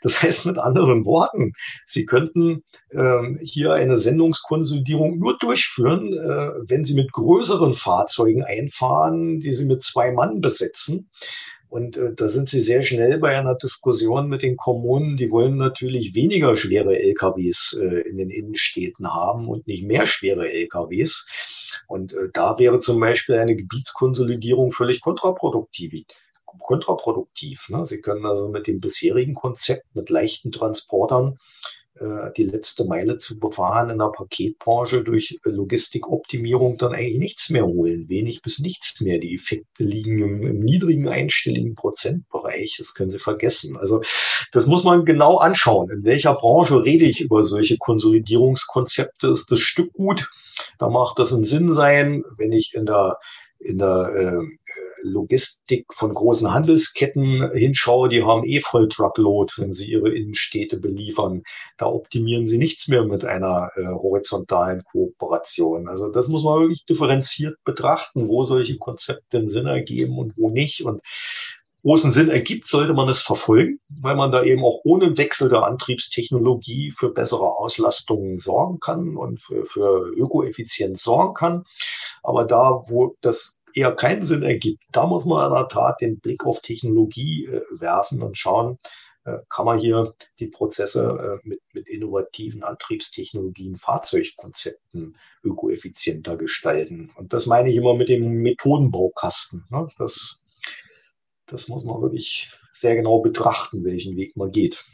[0.02, 1.52] Das heißt mit anderen Worten,
[1.86, 9.40] Sie könnten ähm, hier eine Sendungskonsolidierung nur durchführen, äh, wenn Sie mit größeren Fahrzeugen einfahren,
[9.40, 11.08] die Sie mit zwei Mann besetzen.
[11.74, 15.16] Und äh, da sind sie sehr schnell bei einer Diskussion mit den Kommunen.
[15.16, 20.48] Die wollen natürlich weniger schwere LKWs äh, in den Innenstädten haben und nicht mehr schwere
[20.48, 21.28] LKWs.
[21.88, 26.04] Und äh, da wäre zum Beispiel eine Gebietskonsolidierung völlig kontraproduktiv
[26.60, 27.68] kontraproduktiv.
[27.70, 27.84] Ne?
[27.84, 31.40] Sie können also mit dem bisherigen Konzept mit leichten Transportern
[32.36, 38.08] die letzte Meile zu befahren in der Paketbranche durch Logistikoptimierung dann eigentlich nichts mehr holen.
[38.08, 39.18] Wenig bis nichts mehr.
[39.20, 42.76] Die Effekte liegen im, im, niedrigen einstelligen Prozentbereich.
[42.78, 43.76] Das können Sie vergessen.
[43.76, 44.02] Also
[44.50, 45.88] das muss man genau anschauen.
[45.88, 49.28] In welcher Branche rede ich über solche Konsolidierungskonzepte?
[49.28, 50.28] Ist das Stück gut?
[50.78, 53.18] Da macht das einen Sinn sein, wenn ich in der
[53.60, 54.63] in der äh,
[55.04, 61.42] Logistik von großen Handelsketten hinschaue, die haben eh voll Truckload, wenn sie ihre Innenstädte beliefern.
[61.76, 65.88] Da optimieren sie nichts mehr mit einer äh, horizontalen Kooperation.
[65.88, 70.50] Also das muss man wirklich differenziert betrachten, wo solche Konzepte einen Sinn ergeben und wo
[70.50, 70.84] nicht.
[70.84, 71.02] Und
[71.84, 75.18] wo es einen Sinn ergibt, sollte man es verfolgen, weil man da eben auch ohne
[75.18, 81.64] Wechsel der Antriebstechnologie für bessere Auslastungen sorgen kann und für, für Ökoeffizienz sorgen kann.
[82.22, 84.84] Aber da, wo das eher keinen Sinn ergibt.
[84.92, 88.78] Da muss man in der Tat den Blick auf Technologie äh, werfen und schauen,
[89.24, 97.10] äh, kann man hier die Prozesse äh, mit, mit innovativen Antriebstechnologien, Fahrzeugkonzepten ökoeffizienter gestalten.
[97.16, 99.64] Und das meine ich immer mit dem Methodenbaukasten.
[99.70, 99.88] Ne?
[99.98, 100.42] Das,
[101.46, 104.84] das muss man wirklich sehr genau betrachten, welchen Weg man geht.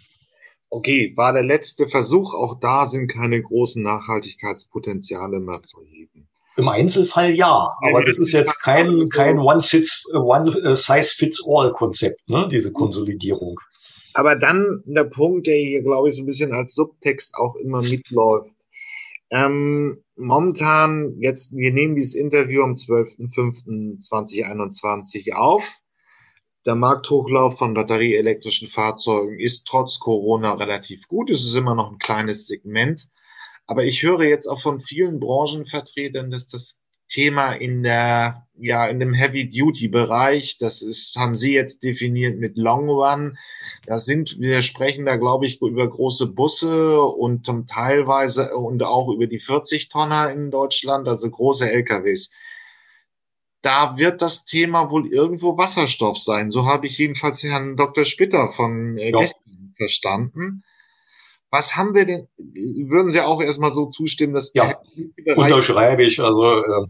[0.69, 2.35] Okay, war der letzte Versuch.
[2.35, 6.29] Auch da sind keine großen Nachhaltigkeitspotenziale mehr zu heben.
[6.61, 13.59] Im Einzelfall ja, aber das ist jetzt kein, kein One-Size-Fits-All-Konzept, ne, diese Konsolidierung.
[14.13, 17.81] Aber dann der Punkt, der hier, glaube ich, so ein bisschen als Subtext auch immer
[17.81, 18.55] mitläuft.
[19.31, 25.79] Ähm, momentan, jetzt, wir nehmen dieses Interview am 12.05.2021 auf.
[26.67, 31.31] Der Markthochlauf von batterieelektrischen Fahrzeugen ist trotz Corona relativ gut.
[31.31, 33.09] Es ist immer noch ein kleines Segment.
[33.71, 38.99] Aber ich höre jetzt auch von vielen Branchenvertretern, dass das Thema in der, ja, in
[38.99, 43.39] dem Heavy-Duty-Bereich, das ist, haben Sie jetzt definiert mit Long Run.
[43.87, 49.09] Da sind, wir sprechen da, glaube ich, über große Busse und zum teilweise und auch
[49.09, 52.31] über die 40 Tonner in Deutschland, also große LKWs.
[53.63, 56.51] Da wird das Thema wohl irgendwo Wasserstoff sein.
[56.51, 58.05] So habe ich jedenfalls Herrn Dr.
[58.05, 59.27] Spitter von äh, ja.
[59.77, 60.65] verstanden.
[61.51, 62.29] Was haben wir denn?
[62.39, 64.79] Würden Sie auch erstmal so zustimmen, dass ja,
[65.35, 66.23] unterschreibe ich.
[66.23, 66.87] Also äh,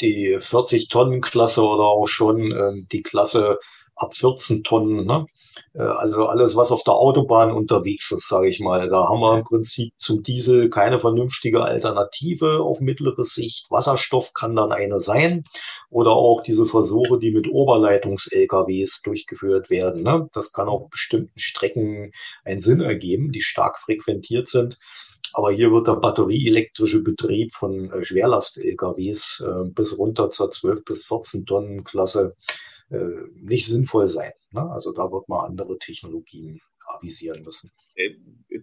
[0.00, 3.58] die 40 Tonnen Klasse oder auch schon äh, die Klasse
[3.94, 5.06] ab 14 Tonnen.
[5.06, 5.26] Ne?
[5.74, 8.88] Äh, also alles, was auf der Autobahn unterwegs ist, sage ich mal.
[8.88, 13.70] Da haben wir im Prinzip zum Diesel keine vernünftige Alternative auf mittlere Sicht.
[13.70, 15.44] Wasserstoff kann dann eine sein.
[15.90, 20.02] Oder auch diese Versuche, die mit Oberleitungs-LKWs durchgeführt werden.
[20.02, 20.28] Ne?
[20.32, 22.12] Das kann auf bestimmten Strecken
[22.44, 24.78] einen Sinn ergeben, die stark frequentiert sind.
[25.32, 31.06] Aber hier wird der batterieelektrische Betrieb von äh, Schwerlast-LKWs äh, bis runter zur 12 bis
[31.06, 32.34] 14 Tonnen Klasse
[32.88, 34.32] nicht sinnvoll sein.
[34.52, 34.70] Ne?
[34.70, 37.72] Also da wird man andere Technologien avisieren müssen.
[37.94, 38.10] Äh,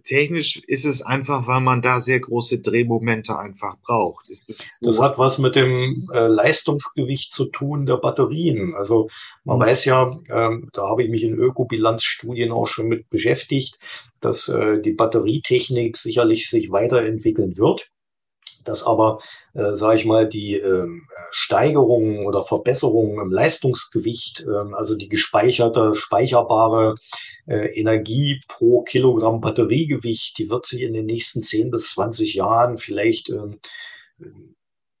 [0.04, 4.28] technisch ist es einfach, weil man da sehr große Drehmomente einfach braucht.
[4.28, 4.86] Ist das, so?
[4.86, 8.74] das hat was mit dem äh, Leistungsgewicht zu tun der Batterien.
[8.74, 9.08] Also
[9.44, 9.62] man mhm.
[9.62, 13.76] weiß ja, ähm, da habe ich mich in Ökobilanzstudien auch schon mit beschäftigt,
[14.20, 17.90] dass äh, die Batterietechnik sicherlich sich weiterentwickeln wird
[18.64, 19.18] dass aber,
[19.54, 20.86] äh, sage ich mal, die äh,
[21.30, 26.96] Steigerungen oder Verbesserungen im Leistungsgewicht, äh, also die gespeicherte, speicherbare
[27.46, 32.78] äh, Energie pro Kilogramm Batteriegewicht, die wird sich in den nächsten 10 bis 20 Jahren
[32.78, 33.56] vielleicht äh,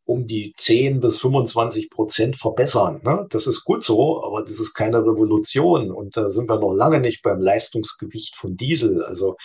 [0.06, 3.00] um die 10 bis 25 Prozent verbessern.
[3.04, 3.26] Ne?
[3.30, 5.90] Das ist gut so, aber das ist keine Revolution.
[5.90, 9.02] Und da sind wir noch lange nicht beim Leistungsgewicht von Diesel.
[9.02, 9.36] Also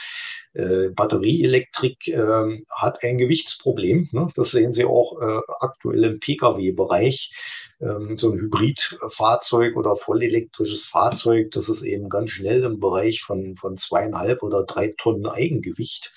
[0.54, 4.10] äh, Batterieelektrik äh, hat ein Gewichtsproblem.
[4.12, 4.28] Ne?
[4.36, 7.32] Das sehen Sie auch äh, aktuell im Pkw-Bereich.
[7.82, 13.56] Ähm, so ein Hybridfahrzeug oder vollelektrisches Fahrzeug, das ist eben ganz schnell im Bereich von,
[13.56, 16.14] von zweieinhalb oder drei Tonnen Eigengewicht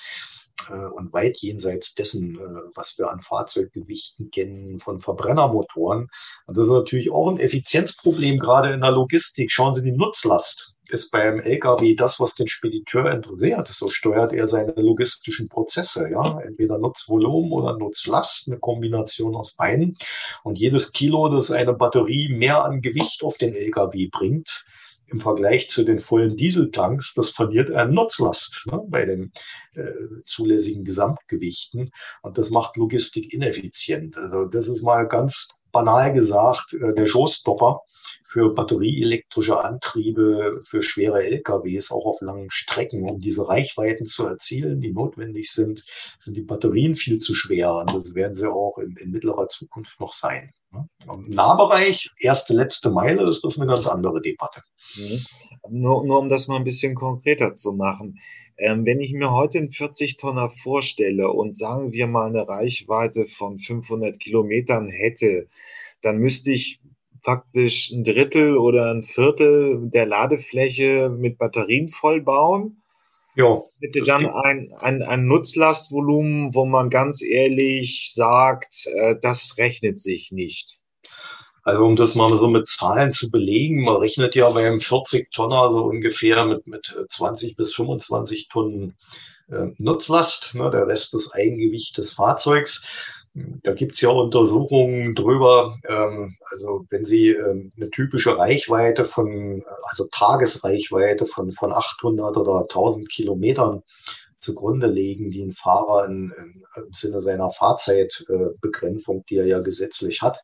[0.70, 6.08] äh, und weit jenseits dessen, äh, was wir an Fahrzeuggewichten kennen von Verbrennermotoren.
[6.46, 9.52] Und das ist natürlich auch ein Effizienzproblem, gerade in der Logistik.
[9.52, 10.76] Schauen Sie die Nutzlast.
[10.92, 13.66] Ist beim LKW das, was den Spediteur interessiert.
[13.68, 16.10] So steuert er seine logistischen Prozesse.
[16.10, 19.96] Ja, entweder Nutzvolumen oder Nutzlast, eine Kombination aus beiden.
[20.44, 24.66] Und jedes Kilo, das eine Batterie mehr an Gewicht auf den LKW bringt,
[25.06, 29.32] im Vergleich zu den vollen Dieseltanks, das verliert er Nutzlast ne, bei den
[29.74, 29.92] äh,
[30.24, 31.90] zulässigen Gesamtgewichten.
[32.20, 34.18] Und das macht Logistik ineffizient.
[34.18, 37.80] Also das ist mal ganz banal gesagt äh, der Showstopper
[38.24, 43.08] für batterieelektrische Antriebe, für schwere LKWs, auch auf langen Strecken.
[43.08, 45.84] Um diese Reichweiten zu erzielen, die notwendig sind,
[46.18, 47.74] sind die Batterien viel zu schwer.
[47.74, 50.52] Und das werden sie auch in, in mittlerer Zukunft noch sein.
[50.72, 54.62] Im Nahbereich, erste, letzte Meile, ist das eine ganz andere Debatte.
[54.96, 55.26] Mhm.
[55.68, 58.18] Nur, nur um das mal ein bisschen konkreter zu machen.
[58.58, 63.58] Ähm, wenn ich mir heute einen 40-Tonner vorstelle und sagen wir mal eine Reichweite von
[63.58, 65.48] 500 Kilometern hätte,
[66.02, 66.80] dann müsste ich
[67.22, 72.82] faktisch ein Drittel oder ein Viertel der Ladefläche mit Batterien vollbauen.
[73.34, 73.62] Ja.
[73.78, 80.32] Bitte dann ein, ein, ein Nutzlastvolumen, wo man ganz ehrlich sagt, äh, das rechnet sich
[80.32, 80.80] nicht.
[81.64, 85.30] Also um das mal so mit Zahlen zu belegen, man rechnet ja bei einem 40
[85.30, 88.96] Tonner so ungefähr mit, mit 20 bis 25 Tonnen
[89.48, 90.54] äh, Nutzlast.
[90.56, 90.70] Ne?
[90.70, 92.86] Der Rest ist Eigengewicht des Fahrzeugs.
[93.34, 95.78] Da gibt's ja Untersuchungen drüber.
[95.88, 102.60] Ähm, also wenn Sie ähm, eine typische Reichweite von, also Tagesreichweite von, von 800 oder
[102.62, 103.82] 1000 Kilometern
[104.36, 106.32] zugrunde legen, die ein Fahrer in,
[106.76, 110.42] im Sinne seiner Fahrzeitbegrenzung, die er ja gesetzlich hat,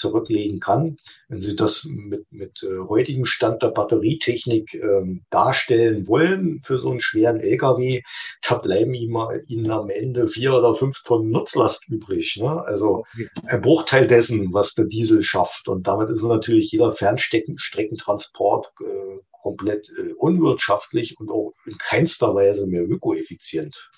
[0.00, 0.96] zurücklegen kann.
[1.28, 6.90] Wenn Sie das mit, mit äh, heutigem Stand der Batterietechnik ähm, darstellen wollen für so
[6.90, 8.02] einen schweren LKW,
[8.42, 12.38] da bleiben Ihnen am Ende vier oder fünf Tonnen Nutzlast übrig.
[12.40, 12.62] Ne?
[12.64, 13.04] Also
[13.46, 15.68] ein Bruchteil dessen, was der Diesel schafft.
[15.68, 22.66] Und damit ist natürlich jeder Fernstreckentransport äh, komplett äh, unwirtschaftlich und auch in keinster Weise
[22.66, 23.90] mehr ökoeffizient.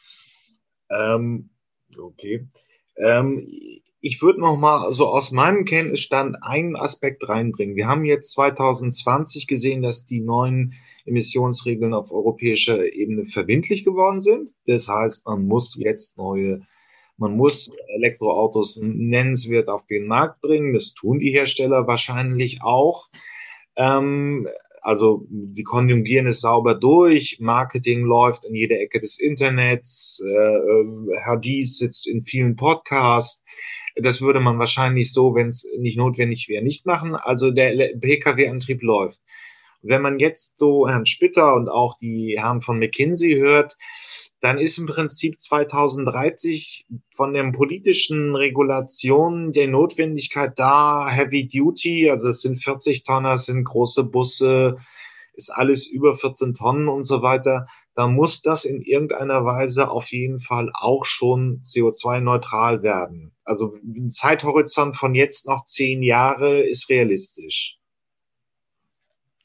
[0.90, 1.50] Ähm,
[1.98, 2.46] okay.
[2.96, 3.46] Ähm,
[4.04, 7.76] ich würde noch mal so aus meinem Kenntnisstand einen Aspekt reinbringen.
[7.76, 10.74] Wir haben jetzt 2020 gesehen, dass die neuen
[11.06, 14.52] Emissionsregeln auf europäischer Ebene verbindlich geworden sind.
[14.66, 16.62] Das heißt, man muss jetzt neue,
[17.16, 20.74] man muss Elektroautos nennenswert auf den Markt bringen.
[20.74, 23.08] Das tun die Hersteller wahrscheinlich auch.
[23.76, 24.48] Ähm,
[24.80, 30.86] also die konjugieren es sauber durch, Marketing läuft in jeder Ecke des Internets, äh, äh
[31.22, 33.44] Herr Dies sitzt in vielen Podcasts.
[33.96, 37.14] Das würde man wahrscheinlich so, wenn es nicht notwendig wäre, nicht machen.
[37.14, 39.20] Also der Pkw-Antrieb läuft.
[39.82, 43.76] Wenn man jetzt so Herrn Spitter und auch die Herren von McKinsey hört,
[44.40, 52.28] dann ist im Prinzip 2030 von den politischen Regulationen der Notwendigkeit da, Heavy Duty, also
[52.28, 54.76] es sind 40 Tonner, es sind große Busse,
[55.34, 60.12] ist alles über 14 Tonnen und so weiter, da muss das in irgendeiner Weise auf
[60.12, 63.34] jeden Fall auch schon CO2-neutral werden.
[63.44, 67.76] Also ein Zeithorizont von jetzt noch zehn Jahre ist realistisch.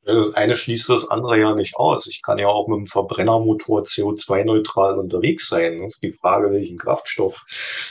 [0.04, 2.08] Das eine schließt das andere ja nicht aus.
[2.08, 5.82] Ich kann ja auch mit einem Verbrennermotor CO2-neutral unterwegs sein.
[5.82, 7.46] Das ist die Frage, welchen Kraftstoff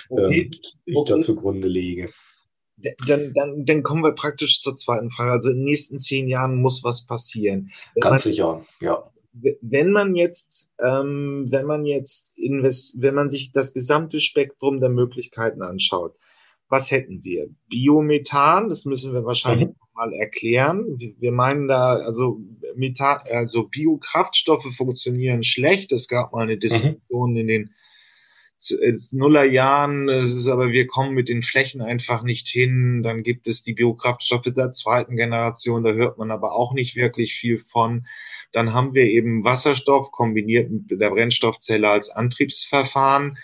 [0.08, 0.50] okay.
[0.52, 1.12] ähm, ich okay.
[1.12, 2.10] da zugrunde lege.
[3.06, 5.32] Dann, dann, dann kommen wir praktisch zur zweiten Frage.
[5.32, 7.70] Also in den nächsten zehn Jahren muss was passieren.
[8.00, 9.10] Ganz man, sicher, ja.
[9.60, 14.88] Wenn man jetzt, ähm, wenn man jetzt invest, wenn man sich das gesamte Spektrum der
[14.88, 16.14] Möglichkeiten anschaut,
[16.68, 17.48] was hätten wir?
[17.68, 19.74] Biomethan, das müssen wir wahrscheinlich mhm.
[19.94, 20.98] mal erklären.
[20.98, 22.40] Wir meinen da, also
[22.74, 25.92] Methan, also Biokraftstoffe funktionieren schlecht.
[25.92, 26.60] Es gab mal eine mhm.
[26.60, 27.36] Diskussion mhm.
[27.36, 27.74] in den
[29.12, 33.02] Nullerjahren, es ist aber, wir kommen mit den Flächen einfach nicht hin.
[33.02, 37.34] Dann gibt es die Biokraftstoffe der zweiten Generation, da hört man aber auch nicht wirklich
[37.34, 38.06] viel von.
[38.52, 43.38] Dann haben wir eben Wasserstoff kombiniert mit der Brennstoffzelle als Antriebsverfahren.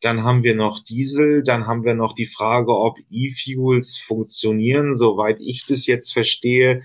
[0.00, 4.96] Dann haben wir noch Diesel, dann haben wir noch die Frage, ob E-Fuels funktionieren.
[4.96, 6.82] Soweit ich das jetzt verstehe,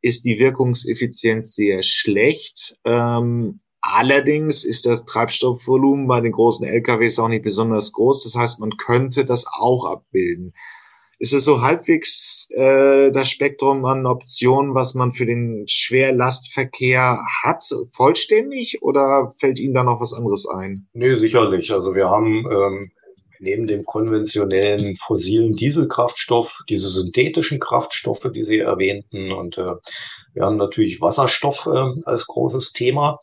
[0.00, 2.76] ist die Wirkungseffizienz sehr schlecht.
[2.84, 8.24] Ähm, allerdings ist das Treibstoffvolumen bei den großen LKWs auch nicht besonders groß.
[8.24, 10.54] Das heißt, man könnte das auch abbilden
[11.22, 17.62] ist es so halbwegs äh, das Spektrum an Optionen, was man für den Schwerlastverkehr hat,
[17.92, 20.88] vollständig oder fällt Ihnen da noch was anderes ein?
[20.94, 21.72] Nee, sicherlich.
[21.72, 22.90] Also wir haben ähm,
[23.38, 29.30] neben dem konventionellen fossilen Dieselkraftstoff diese synthetischen Kraftstoffe, die Sie erwähnten.
[29.30, 29.74] Und äh,
[30.34, 33.20] wir haben natürlich Wasserstoff äh, als großes Thema.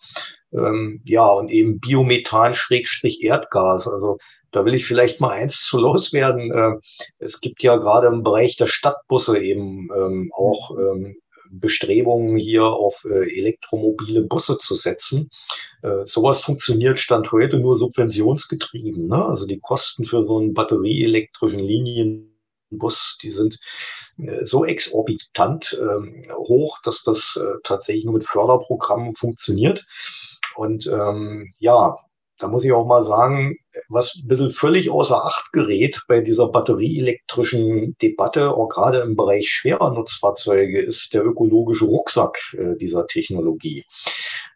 [0.53, 3.87] Ähm, ja, und eben Biomethan Schrägstrich Erdgas.
[3.87, 4.17] Also
[4.51, 6.51] da will ich vielleicht mal eins zu loswerden.
[6.51, 6.77] Äh,
[7.19, 11.17] es gibt ja gerade im Bereich der Stadtbusse eben ähm, auch ähm,
[11.51, 15.29] Bestrebungen hier auf äh, elektromobile Busse zu setzen.
[15.81, 19.07] Äh, sowas funktioniert Stand heute nur subventionsgetrieben.
[19.07, 19.25] Ne?
[19.25, 23.59] Also die Kosten für so einen batterieelektrischen Linienbus, die sind
[24.41, 29.85] so exorbitant ähm, hoch, dass das tatsächlich nur mit Förderprogrammen funktioniert.
[30.59, 31.95] Und ähm, ja,
[32.37, 33.55] da muss ich auch mal sagen,
[33.87, 39.47] was ein bisschen völlig außer Acht gerät bei dieser batterieelektrischen Debatte, auch gerade im Bereich
[39.47, 43.85] schwerer Nutzfahrzeuge, ist der ökologische Rucksack äh, dieser Technologie.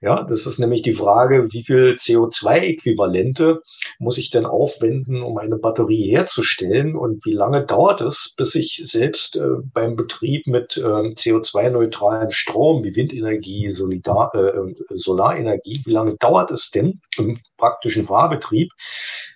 [0.03, 3.61] Ja, das ist nämlich die Frage, wie viel CO2-Äquivalente
[3.99, 8.81] muss ich denn aufwenden, um eine Batterie herzustellen und wie lange dauert es, bis ich
[8.83, 16.17] selbst äh, beim Betrieb mit äh, CO2-neutralen Strom wie Windenergie, Solidar, äh, Solarenergie, wie lange
[16.17, 18.73] dauert es denn im praktischen Fahrbetrieb,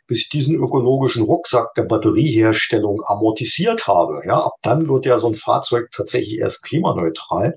[0.05, 4.21] bis ich diesen ökologischen Rucksack der Batterieherstellung amortisiert habe.
[4.25, 7.55] Ja, ab dann wird ja so ein Fahrzeug tatsächlich erst klimaneutral.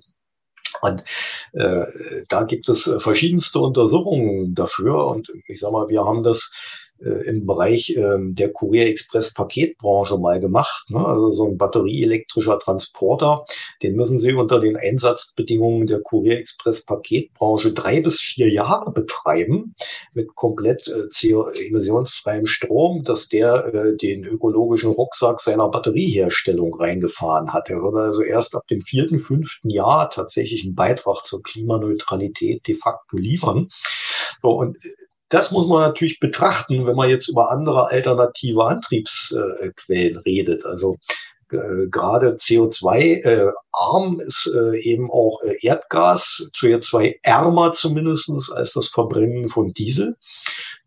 [0.83, 1.05] Und
[1.53, 1.85] äh,
[2.29, 5.07] da gibt es äh, verschiedenste Untersuchungen dafür.
[5.07, 6.53] Und ich sage mal, wir haben das
[7.03, 10.91] äh, im Bereich ähm, der Kurier Express Paketbranche mal gemacht.
[10.91, 11.05] Ne?
[11.05, 13.45] Also so ein batterieelektrischer Transporter,
[13.83, 19.75] den müssen Sie unter den Einsatzbedingungen der Kurier Express Paketbranche drei bis vier Jahre betreiben
[20.15, 21.09] mit komplett äh,
[21.67, 27.71] emissionsfreiem Strom, dass der äh, den ökologischen Rucksack seiner Batterieherstellung reingefahren hat.
[27.71, 32.75] Er würde also erst ab dem vierten, fünften Jahr tatsächlich einen Beitrag zur Klimaneutralität de
[32.75, 33.69] facto liefern.
[34.43, 34.77] So, und
[35.31, 40.67] das muss man natürlich betrachten, wenn man jetzt über andere alternative Antriebsquellen redet.
[40.67, 40.99] Also
[41.53, 49.73] äh, gerade CO2-arm äh, ist äh, eben auch Erdgas, CO2-ärmer zumindestens als das Verbrennen von
[49.73, 50.17] Diesel.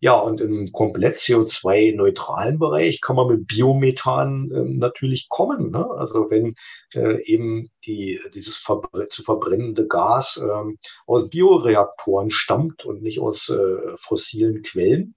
[0.04, 5.72] Ja, und im komplett CO2-neutralen Bereich kann man mit Biomethan äh, natürlich kommen.
[5.72, 5.90] Ne?
[5.92, 6.56] Also wenn
[6.94, 10.74] äh, eben die, dieses Verbre zu verbrennende Gas äh,
[11.08, 15.16] aus Bioreaktoren stammt und nicht aus äh, fossilen Quellen,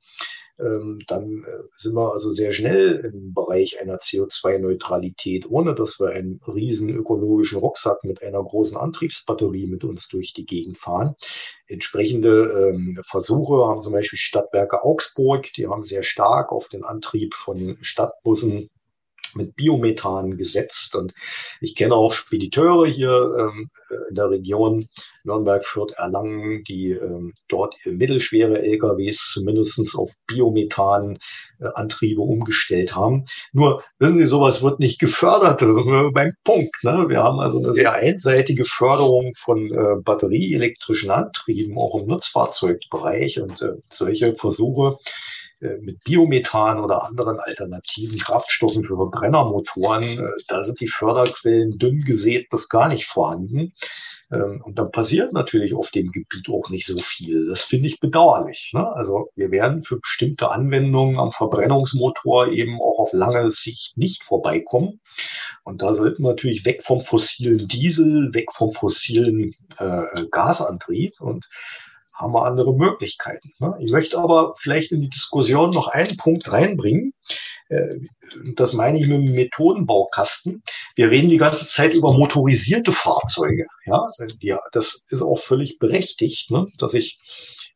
[1.06, 6.40] dann äh, sind wir also sehr schnell im Bereich einer CO2-Neutralität, ohne dass wir einen
[6.46, 11.14] riesen ökologischen Rucksack mit einer großen Antriebsbatterie mit uns durch die Gegend fahren.
[11.66, 17.34] Entsprechende ähm, Versuche haben zum Beispiel Stadtwerke Augsburg, die haben sehr stark auf den Antrieb
[17.34, 18.70] von Stadtbussen
[19.36, 20.96] mit Biomethan gesetzt.
[20.96, 21.14] Und
[21.60, 23.70] ich kenne auch Spediteure hier ähm,
[24.08, 24.88] in der Region
[25.24, 33.24] Nürnberg, Fürth, Erlangen, die ähm, dort mittelschwere LKWs zumindestens auf Biomethan-Antriebe umgestellt haben.
[33.52, 35.60] Nur, wissen Sie, sowas wird nicht gefördert.
[35.62, 36.76] Das sind wir beim Punkt.
[36.82, 37.06] Ne?
[37.08, 43.40] Wir haben also eine sehr einseitige Förderung von äh, batterieelektrischen Antrieben, auch im Nutzfahrzeugbereich.
[43.40, 44.96] Und äh, solche Versuche
[45.80, 52.50] mit Biomethan oder anderen alternativen Kraftstoffen für Verbrennermotoren, äh, da sind die Förderquellen dünn gesät
[52.50, 53.72] bis gar nicht vorhanden.
[54.30, 57.46] Ähm, und dann passiert natürlich auf dem Gebiet auch nicht so viel.
[57.48, 58.72] Das finde ich bedauerlich.
[58.74, 58.86] Ne?
[58.94, 65.00] Also wir werden für bestimmte Anwendungen am Verbrennungsmotor eben auch auf lange Sicht nicht vorbeikommen.
[65.64, 71.48] Und da sollten wir natürlich weg vom fossilen Diesel, weg vom fossilen äh, Gasantrieb und
[72.16, 73.52] haben wir andere Möglichkeiten.
[73.58, 73.74] Ne?
[73.80, 77.12] Ich möchte aber vielleicht in die Diskussion noch einen Punkt reinbringen.
[77.68, 77.96] Äh,
[78.54, 80.62] das meine ich mit dem Methodenbaukasten.
[80.94, 83.66] Wir reden die ganze Zeit über motorisierte Fahrzeuge.
[83.84, 86.66] Ja, das ist auch völlig berechtigt, ne?
[86.78, 87.18] dass ich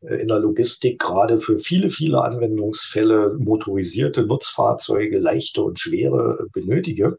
[0.02, 7.18] in der Logistik gerade für viele, viele Anwendungsfälle motorisierte Nutzfahrzeuge, leichte und schwere, benötige.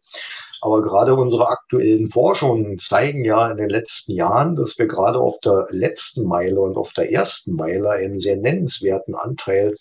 [0.61, 5.39] Aber gerade unsere aktuellen Forschungen zeigen ja in den letzten Jahren, dass wir gerade auf
[5.39, 9.75] der letzten Meile und auf der ersten Meile einen sehr nennenswerten Anteil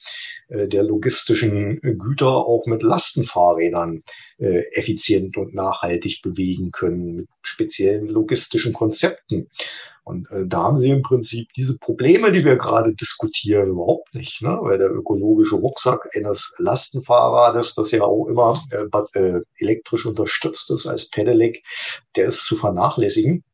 [0.49, 4.01] äh, der logistischen Güter auch mit Lastenfahrrädern
[4.39, 9.49] äh, effizient und nachhaltig bewegen können, mit speziellen logistischen Konzepten.
[10.11, 14.43] Und äh, da haben sie im Prinzip diese Probleme, die wir gerade diskutieren, überhaupt nicht.
[14.43, 14.59] Ne?
[14.61, 20.87] Weil der ökologische Rucksack eines Lastenfahrrades, das ja auch immer äh, äh elektrisch unterstützt ist
[20.87, 21.63] als Pedelec,
[22.17, 23.45] der ist zu vernachlässigen.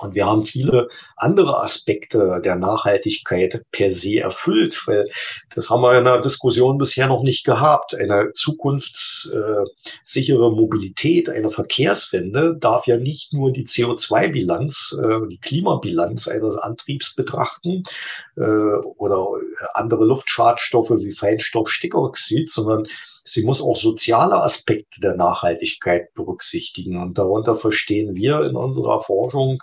[0.00, 5.08] Und wir haben viele andere Aspekte der Nachhaltigkeit per se erfüllt, weil
[5.54, 7.94] das haben wir in der Diskussion bisher noch nicht gehabt.
[7.94, 16.56] Eine zukunftssichere Mobilität, eine Verkehrswende darf ja nicht nur die CO2-Bilanz, äh, die Klimabilanz eines
[16.56, 17.82] Antriebs betrachten
[18.36, 19.26] äh, oder
[19.74, 22.86] andere Luftschadstoffe wie Feinstaub, Stickoxid, sondern
[23.26, 27.00] sie muss auch soziale Aspekte der Nachhaltigkeit berücksichtigen.
[27.00, 29.62] Und darunter verstehen wir in unserer Forschung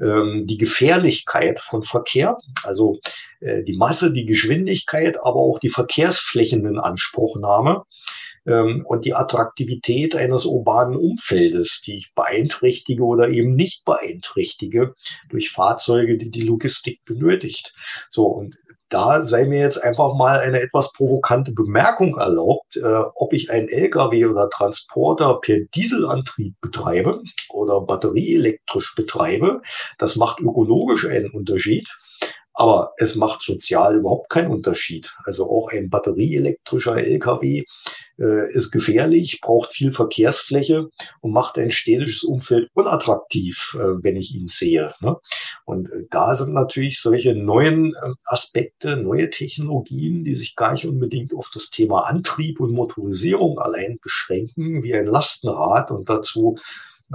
[0.00, 2.98] ähm, die Gefährlichkeit von Verkehr, also
[3.40, 7.84] äh, die Masse, die Geschwindigkeit, aber auch die Verkehrsflächen in Anspruchnahme
[8.46, 14.94] ähm, und die Attraktivität eines urbanen Umfeldes, die ich beeinträchtige oder eben nicht beeinträchtige
[15.30, 17.74] durch Fahrzeuge, die die Logistik benötigt.
[18.10, 18.56] So, und
[18.92, 23.68] da sei mir jetzt einfach mal eine etwas provokante Bemerkung erlaubt, äh, ob ich einen
[23.68, 27.22] LKW oder Transporter per Dieselantrieb betreibe
[27.54, 29.62] oder batterieelektrisch betreibe.
[29.96, 31.88] Das macht ökologisch einen Unterschied.
[32.54, 35.14] Aber es macht sozial überhaupt keinen Unterschied.
[35.24, 37.64] Also auch ein batterieelektrischer LKW
[38.26, 40.88] ist gefährlich, braucht viel Verkehrsfläche
[41.20, 44.94] und macht ein städtisches Umfeld unattraktiv, äh, wenn ich ihn sehe.
[45.00, 45.16] Ne?
[45.64, 50.86] Und äh, da sind natürlich solche neuen äh, Aspekte, neue Technologien, die sich gar nicht
[50.86, 56.58] unbedingt auf das Thema Antrieb und Motorisierung allein beschränken, wie ein Lastenrad und dazu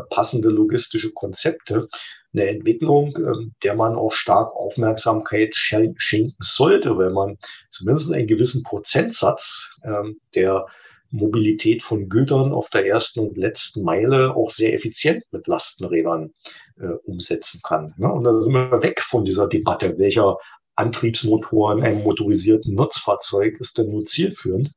[0.10, 1.88] passende logistische Konzepte,
[2.34, 7.38] eine Entwicklung, ähm, der man auch stark Aufmerksamkeit schenken sollte, weil man
[7.70, 10.66] zumindest einen gewissen Prozentsatz ähm, der
[11.12, 16.32] Mobilität von Gütern auf der ersten und letzten Meile auch sehr effizient mit Lastenrädern
[16.80, 17.94] äh, umsetzen kann.
[17.98, 18.12] Ne?
[18.12, 20.38] Und da sind wir weg von dieser Debatte, welcher
[20.76, 24.72] Antriebsmotor in einem motorisierten Nutzfahrzeug ist denn nur zielführend.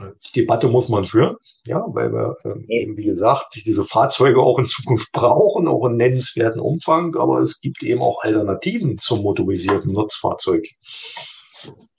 [0.00, 1.36] Die Debatte muss man führen,
[1.66, 5.96] ja, weil wir ähm, eben, wie gesagt, diese Fahrzeuge auch in Zukunft brauchen, auch in
[5.96, 10.66] nennenswerten Umfang, aber es gibt eben auch Alternativen zum motorisierten Nutzfahrzeug.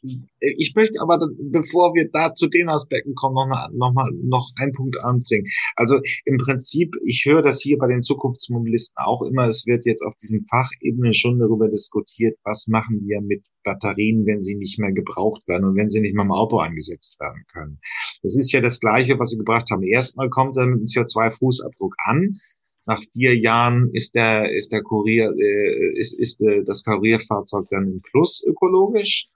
[0.02, 1.20] Ich möchte aber,
[1.52, 5.48] bevor wir da zu den Aspekten kommen, noch, noch mal noch einen Punkt anbringen.
[5.76, 10.02] Also im Prinzip, ich höre das hier bei den Zukunftsmobilisten auch immer, es wird jetzt
[10.02, 14.94] auf diesem Fachebene schon darüber diskutiert, was machen wir mit Batterien, wenn sie nicht mehr
[14.94, 17.80] gebraucht werden und wenn sie nicht mehr im Auto eingesetzt werden können.
[18.24, 19.84] Das ist ja das Gleiche, was Sie gebracht haben.
[19.84, 22.40] Erstmal kommt er mit dem CO2-Fußabdruck an,
[22.86, 27.88] nach vier Jahren ist der ist der Kurier äh, ist ist äh, das Kurierfahrzeug dann
[27.88, 29.28] im Plus ökologisch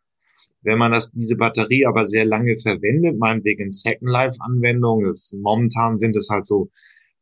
[0.63, 6.15] Wenn man das, diese Batterie aber sehr lange verwendet, meinetwegen Second Life Anwendungen, momentan sind
[6.15, 6.69] es halt so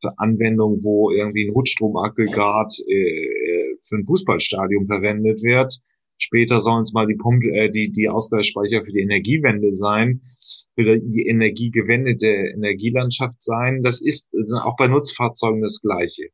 [0.01, 5.79] für Anwendungen, wo irgendwie ein Hutstromaggregat äh, für ein Fußballstadion verwendet wird.
[6.17, 10.21] Später sollen es mal die Pumpe, äh, die, die Ausgleichsspeicher für die Energiewende sein,
[10.75, 13.81] für die energiegewendete Energielandschaft sein.
[13.81, 14.29] Das ist
[14.63, 16.29] auch bei Nutzfahrzeugen das Gleiche.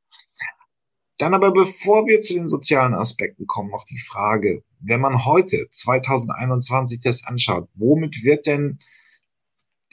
[1.18, 5.68] Dann aber bevor wir zu den sozialen Aspekten kommen, noch die Frage, wenn man heute
[5.70, 8.80] 2021 das anschaut, womit wird denn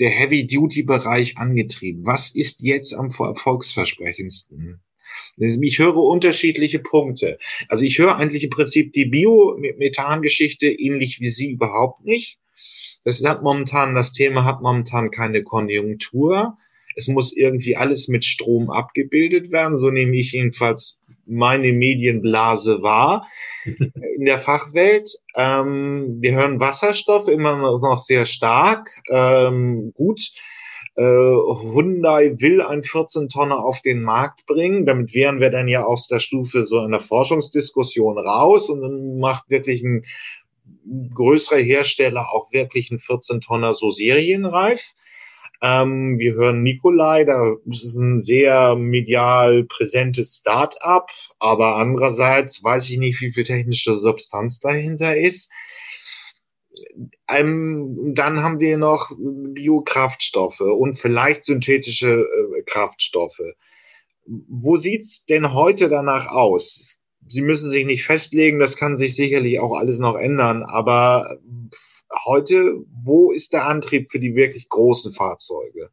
[0.01, 2.05] der Heavy-Duty-Bereich angetrieben?
[2.05, 4.83] Was ist jetzt am erfolgsversprechendsten?
[5.37, 7.39] Ich höre unterschiedliche Punkte.
[7.69, 12.39] Also ich höre eigentlich im Prinzip die Biomethan-Geschichte ähnlich wie Sie überhaupt nicht.
[13.05, 16.59] Das hat momentan, das Thema hat momentan keine Konjunktur.
[16.97, 19.77] Es muss irgendwie alles mit Strom abgebildet werden.
[19.77, 23.27] So nehme ich jedenfalls meine Medienblase wahr
[23.65, 25.09] in der Fachwelt.
[25.37, 28.89] Ähm, wir hören Wasserstoff immer noch sehr stark.
[29.11, 30.21] Ähm, gut.
[30.97, 34.87] Äh, Hyundai will ein 14 Tonner auf den Markt bringen.
[34.87, 39.51] Damit wären wir dann ja aus der Stufe so einer Forschungsdiskussion raus und dann macht
[39.51, 40.05] wirklich ein
[41.15, 44.93] größerer Hersteller auch wirklich ein 14 Tonner so serienreif.
[45.65, 52.91] Ähm, wir hören Nikolai, da ist es ein sehr medial präsentes Start-up, aber andererseits weiß
[52.91, 55.51] ich nicht, wie viel technische Substanz dahinter ist.
[57.31, 63.41] Ähm, dann haben wir noch Biokraftstoffe und vielleicht synthetische äh, Kraftstoffe.
[64.27, 66.95] Wo sieht's denn heute danach aus?
[67.27, 71.39] Sie müssen sich nicht festlegen, das kann sich sicherlich auch alles noch ändern, aber
[72.25, 75.91] heute, wo ist der Antrieb für die wirklich großen Fahrzeuge?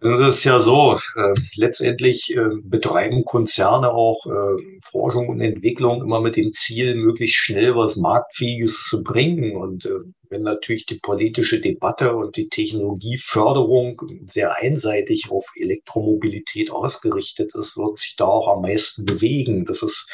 [0.00, 0.96] Das ist ja so.
[1.16, 7.36] Äh, letztendlich äh, betreiben Konzerne auch äh, Forschung und Entwicklung immer mit dem Ziel, möglichst
[7.36, 9.56] schnell was Marktfähiges zu bringen.
[9.56, 9.98] Und äh,
[10.30, 17.96] wenn natürlich die politische Debatte und die Technologieförderung sehr einseitig auf Elektromobilität ausgerichtet ist, wird
[17.96, 19.64] sich da auch am meisten bewegen.
[19.64, 20.08] Das ist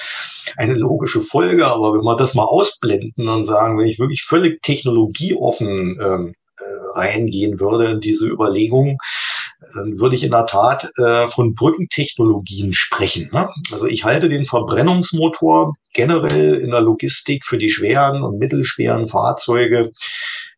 [0.56, 1.66] eine logische Folge.
[1.66, 6.98] Aber wenn wir das mal ausblenden und sagen, wenn ich wirklich völlig technologieoffen ähm, äh,
[6.98, 8.98] reingehen würde in diese Überlegung, dann
[9.72, 13.30] würde ich in der Tat äh, von Brückentechnologien sprechen.
[13.32, 13.48] Ne?
[13.72, 19.92] Also ich halte den Verbrennungsmotor generell in der Logistik für die schweren und mittelschweren Fahrzeuge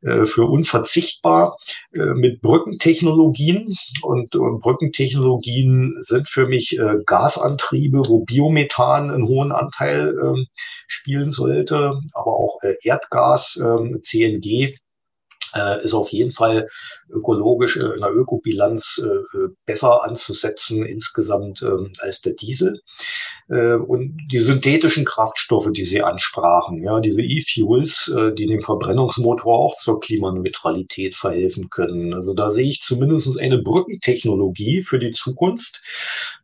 [0.03, 1.57] äh, für unverzichtbar
[1.93, 3.75] äh, mit Brückentechnologien.
[4.03, 10.47] Und, und, Brückentechnologien sind für mich äh, Gasantriebe, wo Biomethan einen hohen Anteil ähm,
[10.87, 14.77] spielen sollte, aber auch äh, Erdgas, ähm, CNG
[15.57, 16.69] äh, ist auf jeden Fall
[17.09, 22.81] ökologisch äh, in der Ökobilanz äh, besser anzusetzen insgesamt ähm, als der Diesel.
[23.49, 29.57] Äh, und die synthetischen Kraftstoffe, die Sie ansprachen, ja, diese E-Fuels, äh, die dem Verbrennungsmotor
[29.59, 32.15] auch zur Klimaneutralität verhelfen können.
[32.15, 35.83] Also da sehe ich zumindest eine Brückentechnologie für die Zukunft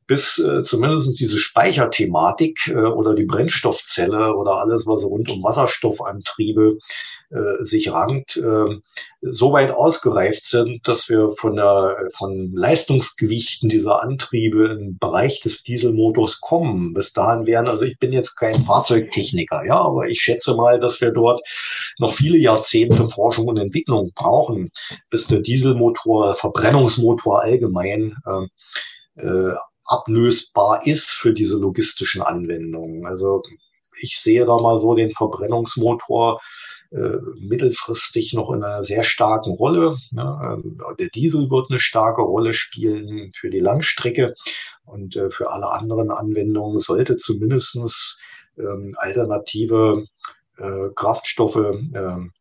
[0.06, 6.78] bis äh, zumindest diese Speicherthematik äh, oder die Brennstoffzelle oder alles, was rund um Wasserstoffantriebe
[7.30, 8.80] äh, sich rankt, äh,
[9.22, 15.62] so weit ausgereift sind, dass wir von der von Leistungsgewichten dieser Antriebe im Bereich des
[15.62, 16.92] Dieselmotors kommen.
[16.92, 21.00] Bis dahin werden, also ich bin jetzt kein Fahrzeugtechniker, ja, aber ich schätze mal, dass
[21.00, 21.40] wir dort
[21.98, 24.68] noch viele Jahrzehnte Forschung und Entwicklung brauchen,
[25.08, 33.06] bis der Dieselmotor, Verbrennungsmotor allgemein äh, äh, ablösbar ist für diese logistischen Anwendungen.
[33.06, 33.42] Also
[34.00, 36.40] ich sehe da mal so den Verbrennungsmotor
[36.90, 39.96] äh, mittelfristig noch in einer sehr starken Rolle.
[40.12, 44.34] Ähm, der Diesel wird eine starke Rolle spielen für die Langstrecke
[44.84, 48.20] und äh, für alle anderen Anwendungen sollte zumindestens
[48.58, 50.04] ähm, alternative
[50.58, 51.56] äh, Kraftstoffe
[51.94, 52.32] ähm,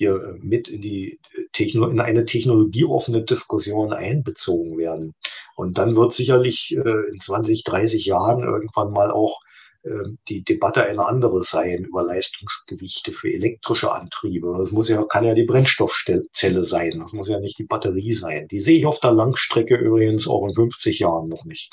[0.00, 1.20] hier äh, mit in die
[1.52, 5.14] Techno in eine technologieoffene Diskussion einbezogen werden.
[5.56, 9.40] Und dann wird sicherlich äh, in 20, 30 Jahren irgendwann mal auch
[9.82, 9.90] äh,
[10.28, 14.56] die Debatte eine andere sein über Leistungsgewichte für elektrische Antriebe.
[14.58, 16.98] Das muss ja, kann ja die Brennstoffzelle sein.
[16.98, 18.48] Das muss ja nicht die Batterie sein.
[18.48, 21.70] Die sehe ich auf der Langstrecke übrigens auch in 50 Jahren noch nicht.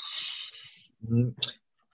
[1.00, 1.34] Mhm.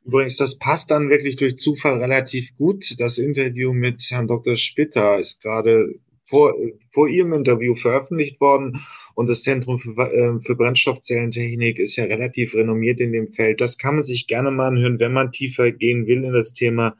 [0.04, 2.84] Übrigens, das passt dann wirklich durch Zufall relativ gut.
[2.98, 4.56] Das Interview mit Herrn Dr.
[4.56, 5.94] Spitter ist gerade
[6.24, 6.54] vor,
[6.92, 8.80] vor Ihrem Interview veröffentlicht worden
[9.14, 13.60] und das Zentrum für, äh, für Brennstoffzellentechnik ist ja relativ renommiert in dem Feld.
[13.60, 16.96] Das kann man sich gerne mal anhören, wenn man tiefer gehen will in das Thema.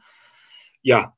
[0.81, 1.15] Ja,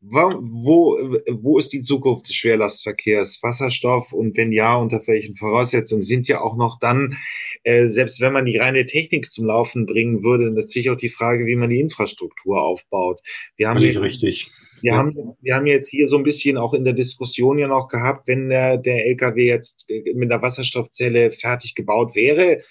[0.00, 0.96] Wo,
[1.28, 3.40] wo ist die Zukunft des Schwerlastverkehrs?
[3.42, 7.16] Wasserstoff und wenn ja, unter welchen Voraussetzungen sind ja auch noch dann,
[7.64, 11.46] äh, selbst wenn man die reine Technik zum Laufen bringen würde, natürlich auch die Frage,
[11.46, 13.20] wie man die Infrastruktur aufbaut.
[13.56, 14.50] Wir haben Völlig richtig.
[14.82, 14.98] Wir ja.
[14.98, 18.28] haben, wir haben jetzt hier so ein bisschen auch in der Diskussion ja noch gehabt,
[18.28, 19.84] wenn der, der LKW jetzt
[20.14, 22.62] mit der Wasserstoffzelle fertig gebaut wäre,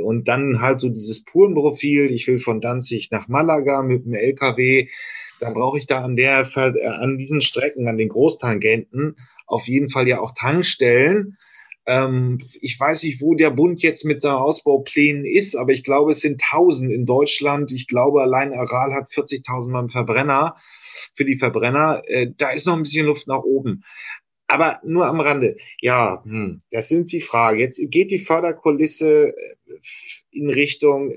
[0.00, 4.88] und dann halt so dieses Purenprofil, ich will von Danzig nach Malaga mit dem LKW,
[5.40, 9.16] dann brauche ich da an der, äh, an diesen Strecken, an den Großtangenten
[9.48, 11.38] auf jeden Fall ja auch Tankstellen.
[11.86, 16.10] Ähm, ich weiß nicht, wo der Bund jetzt mit seinen Ausbauplänen ist, aber ich glaube,
[16.10, 17.72] es sind tausend in Deutschland.
[17.72, 20.56] Ich glaube, allein Aral hat 40.000 beim Verbrenner,
[21.14, 22.02] für die Verbrenner.
[22.06, 23.84] Äh, da ist noch ein bisschen Luft nach oben.
[24.48, 25.56] Aber nur am Rande.
[25.80, 27.60] Ja, hm, das sind die Frage.
[27.60, 29.32] Jetzt geht die Förderkulisse äh,
[30.30, 31.10] in Richtung,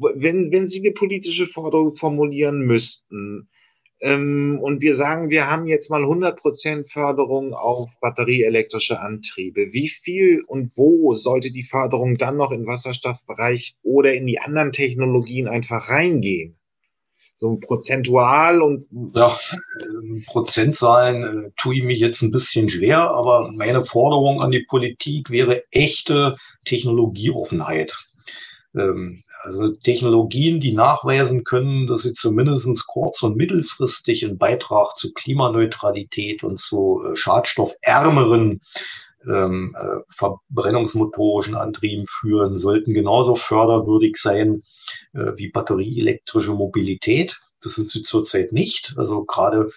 [0.00, 3.48] wenn, wenn Sie eine politische Forderung formulieren müssten,
[4.02, 9.72] ähm, und wir sagen, wir haben jetzt mal 100 Prozent Förderung auf batterieelektrische Antriebe.
[9.72, 14.72] Wie viel und wo sollte die Förderung dann noch im Wasserstoffbereich oder in die anderen
[14.72, 16.56] Technologien einfach reingehen?
[17.34, 18.86] So prozentual und.
[19.14, 19.38] Ja,
[20.26, 25.30] Prozentzahlen äh, tue ich mich jetzt ein bisschen schwer, aber meine Forderung an die Politik
[25.30, 28.06] wäre echte Technologieoffenheit.
[28.74, 35.12] Ähm, also Technologien, die nachweisen können, dass sie zumindest kurz- und mittelfristig einen Beitrag zu
[35.12, 38.60] Klimaneutralität und zu äh, schadstoffärmeren
[39.26, 44.62] ähm, äh, verbrennungsmotorischen Antrieben führen, sollten genauso förderwürdig sein
[45.12, 47.38] äh, wie batterieelektrische Mobilität.
[47.62, 48.94] Das sind sie zurzeit nicht.
[48.96, 49.70] Also gerade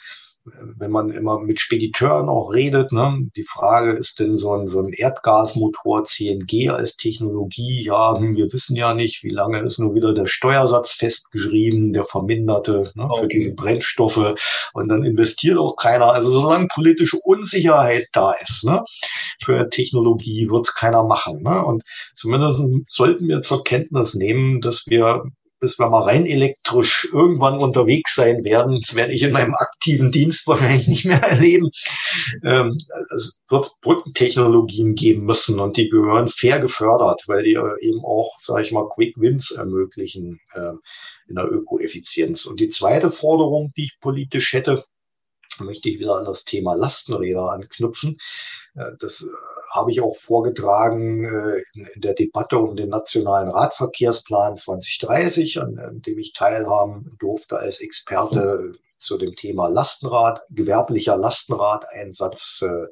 [0.46, 4.80] wenn man immer mit Spediteuren auch redet, ne, die Frage ist denn so ein, so
[4.80, 9.96] ein Erdgasmotor CNG als Technologie, ja, hm, wir wissen ja nicht, wie lange ist nur
[9.96, 13.22] wieder der Steuersatz festgeschrieben, der verminderte ne, okay.
[13.22, 14.36] für diese Brennstoffe
[14.74, 16.12] und dann investiert auch keiner.
[16.12, 18.84] Also solange politische Unsicherheit da ist, ne,
[19.42, 21.42] für Technologie wird es keiner machen.
[21.44, 21.64] Ne?
[21.64, 21.84] Und
[22.14, 25.24] zumindest sollten wir zur Kenntnis nehmen, dass wir
[25.64, 28.82] bis wir mal rein elektrisch irgendwann unterwegs sein werden.
[28.82, 31.70] Das werde ich in meinem aktiven Dienst wahrscheinlich nicht mehr erleben.
[32.44, 32.78] Ähm,
[33.16, 38.38] es wird Brückentechnologien geben müssen und die gehören fair gefördert, weil die äh, eben auch,
[38.40, 40.74] sage ich mal, Quick Wins ermöglichen äh,
[41.30, 42.46] in der Ökoeffizienz.
[42.46, 44.84] Und die zweite Forderung, die ich politisch hätte,
[45.62, 48.18] möchte ich wieder an das Thema Lastenräder anknüpfen.
[48.76, 49.30] Äh, das
[49.74, 55.80] habe ich auch vorgetragen äh, in, in, der Debatte um den nationalen Radverkehrsplan 2030, an,
[55.80, 62.88] an dem ich teilhaben durfte als Experte zu dem Thema Lastenrad, gewerblicher Lastenradeinsatz äh,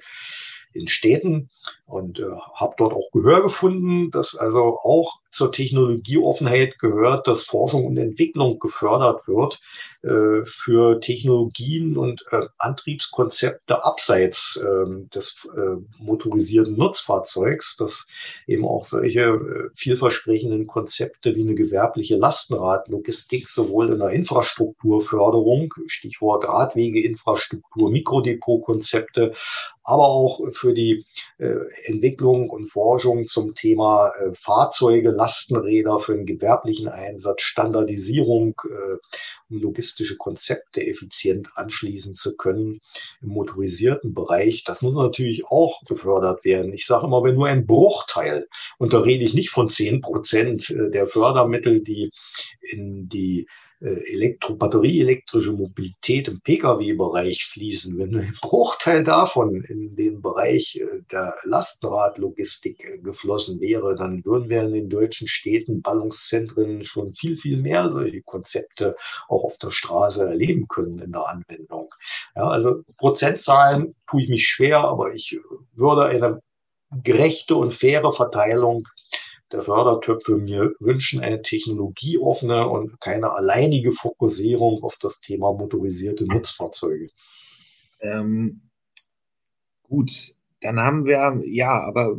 [0.73, 1.49] in Städten
[1.91, 2.23] und äh,
[2.55, 8.59] habe dort auch Gehör gefunden, dass also auch zur Technologieoffenheit gehört, dass Forschung und Entwicklung
[8.59, 9.61] gefördert wird
[10.03, 18.07] äh, für Technologien und äh, Antriebskonzepte abseits äh, des äh, motorisierten Nutzfahrzeugs, dass
[18.45, 26.45] eben auch solche äh, vielversprechenden Konzepte wie eine gewerbliche Lastenradlogistik sowohl in der Infrastrukturförderung, Stichwort
[26.45, 29.33] Radwegeinfrastruktur, Mikrodepotkonzepte,
[29.83, 31.05] aber auch für die
[31.37, 31.55] äh,
[31.85, 38.97] Entwicklung und Forschung zum Thema äh, Fahrzeuge, Lastenräder für den gewerblichen Einsatz, Standardisierung, äh,
[39.49, 42.81] um logistische Konzepte effizient anschließen zu können
[43.21, 44.63] im motorisierten Bereich.
[44.63, 46.73] Das muss natürlich auch gefördert werden.
[46.73, 50.69] Ich sage immer, wenn nur ein Bruchteil, und da rede ich nicht von zehn Prozent
[50.69, 52.11] äh, der Fördermittel, die
[52.61, 53.47] in die
[53.85, 61.35] Elektro, batterieelektrische Mobilität im Pkw-Bereich fließen, wenn ein Bruchteil davon in den Bereich äh, der
[61.43, 67.57] Lastenradlogistik äh, geflossen wäre, dann würden wir in den deutschen Städten, Ballungszentren schon viel, viel
[67.57, 68.95] mehr solche Konzepte
[69.27, 71.93] auch auf der Straße erleben können in der Anwendung.
[72.35, 75.39] Ja, also Prozentzahlen tue ich mich schwer, aber ich
[75.73, 76.41] würde eine
[77.03, 78.87] gerechte und faire Verteilung
[79.51, 87.09] der Fördertöpfe mir wünschen eine technologieoffene und keine alleinige Fokussierung auf das Thema motorisierte Nutzfahrzeuge.
[87.99, 88.69] Ähm,
[89.83, 92.15] gut, dann haben wir, ja, aber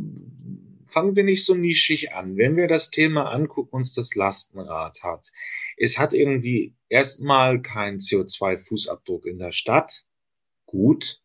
[0.85, 2.37] fangen wir nicht so nischig an.
[2.37, 5.31] Wenn wir das Thema angucken, uns das Lastenrad hat.
[5.75, 10.03] Es hat irgendwie erstmal keinen CO2-Fußabdruck in der Stadt.
[10.65, 11.21] Gut.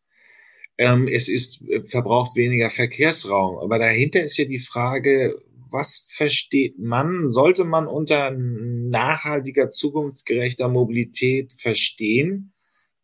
[0.78, 3.58] Ähm, es ist, äh, verbraucht weniger Verkehrsraum.
[3.58, 5.38] Aber dahinter ist ja die Frage,
[5.70, 12.52] was versteht man, sollte man unter nachhaltiger, zukunftsgerechter Mobilität verstehen?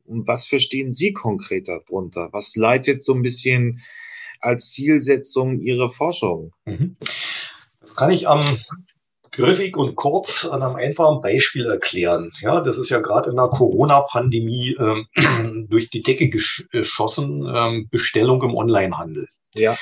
[0.05, 2.29] Und was verstehen Sie konkret darunter?
[2.33, 3.81] Was leitet so ein bisschen
[4.41, 6.53] als Zielsetzung Ihre Forschung?
[6.67, 6.97] Mhm.
[7.81, 8.45] Das kann ich am
[9.31, 12.33] griffig und kurz an einem einfachen Beispiel erklären.
[12.41, 18.43] Ja, das ist ja gerade in der Corona-Pandemie ähm, durch die Decke geschossen, ähm, Bestellung
[18.43, 19.29] im Onlinehandel.
[19.55, 19.77] Ja.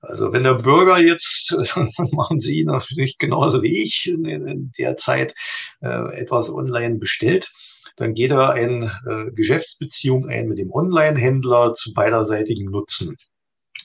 [0.00, 1.54] Also wenn der Bürger jetzt,
[2.12, 5.34] machen Sie natürlich genauso wie ich in der Zeit
[5.82, 7.50] äh, etwas online bestellt,
[7.96, 13.16] dann geht er eine äh, Geschäftsbeziehung ein mit dem Online-Händler zu beiderseitigem Nutzen.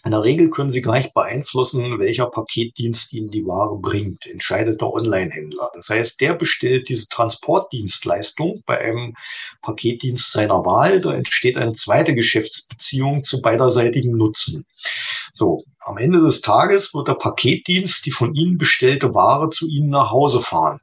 [0.05, 4.79] In der Regel können Sie gar nicht beeinflussen, welcher Paketdienst Ihnen die Ware bringt, entscheidet
[4.79, 5.71] der Online-Händler.
[5.73, 9.15] Das heißt, der bestellt diese Transportdienstleistung bei einem
[9.63, 11.01] Paketdienst seiner Wahl.
[11.01, 14.65] Da entsteht eine zweite Geschäftsbeziehung zu beiderseitigem Nutzen.
[15.33, 19.89] So, am Ende des Tages wird der Paketdienst die von Ihnen bestellte Ware zu Ihnen
[19.89, 20.81] nach Hause fahren.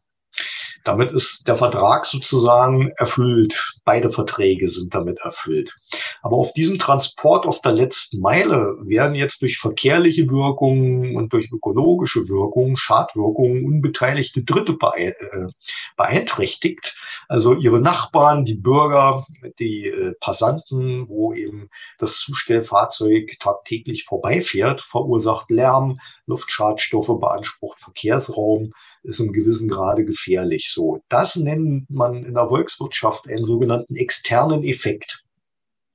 [0.84, 3.74] Damit ist der Vertrag sozusagen erfüllt.
[3.84, 5.76] Beide Verträge sind damit erfüllt.
[6.22, 11.50] Aber auf diesem Transport auf der letzten Meile werden jetzt durch verkehrliche Wirkungen und durch
[11.52, 15.12] ökologische Wirkungen, Schadwirkungen unbeteiligte Dritte äh,
[15.96, 16.96] beeinträchtigt.
[17.28, 19.24] Also ihre Nachbarn, die Bürger,
[19.58, 28.72] die äh, Passanten, wo eben das Zustellfahrzeug tagtäglich vorbeifährt, verursacht Lärm, Luftschadstoffe, beansprucht Verkehrsraum,
[29.02, 30.70] ist im gewissen Grade gefährlich.
[30.72, 35.22] So, das nennt man in der Volkswirtschaft einen sogenannten externen Effekt.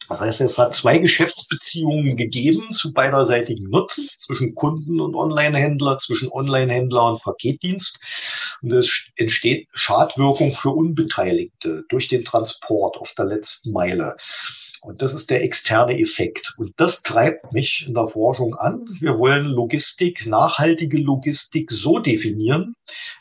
[0.09, 6.31] Das heißt, es hat zwei Geschäftsbeziehungen gegeben zu beiderseitigem Nutzen zwischen Kunden und Onlinehändler, zwischen
[6.31, 7.99] Onlinehändler und Paketdienst.
[8.61, 14.15] Und es entsteht Schadwirkung für Unbeteiligte durch den Transport auf der letzten Meile.
[14.87, 16.53] Und das ist der externe Effekt.
[16.57, 18.85] Und das treibt mich in der Forschung an.
[19.01, 22.73] Wir wollen Logistik, nachhaltige Logistik so definieren,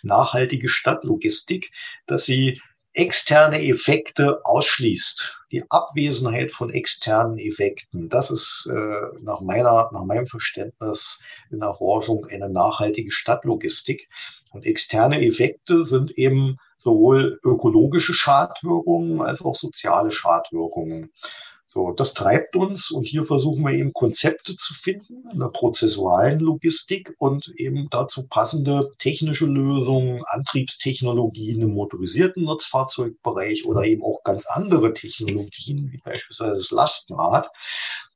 [0.05, 1.73] nachhaltige Stadtlogistik,
[2.07, 2.61] dass sie
[2.93, 5.39] externe Effekte ausschließt.
[5.51, 11.75] Die Abwesenheit von externen Effekten, das ist äh, nach, meiner, nach meinem Verständnis in der
[11.75, 14.09] Forschung eine nachhaltige Stadtlogistik.
[14.53, 21.11] Und externe Effekte sind eben sowohl ökologische Schadwirkungen als auch soziale Schadwirkungen.
[21.69, 26.39] So, das treibt uns und hier versuchen wir eben Konzepte zu finden in der prozessualen
[26.39, 34.47] Logistik und eben dazu passende technische Lösungen, Antriebstechnologien im motorisierten Nutzfahrzeugbereich oder eben auch ganz
[34.47, 37.51] andere Technologien, wie beispielsweise das Lastenrad,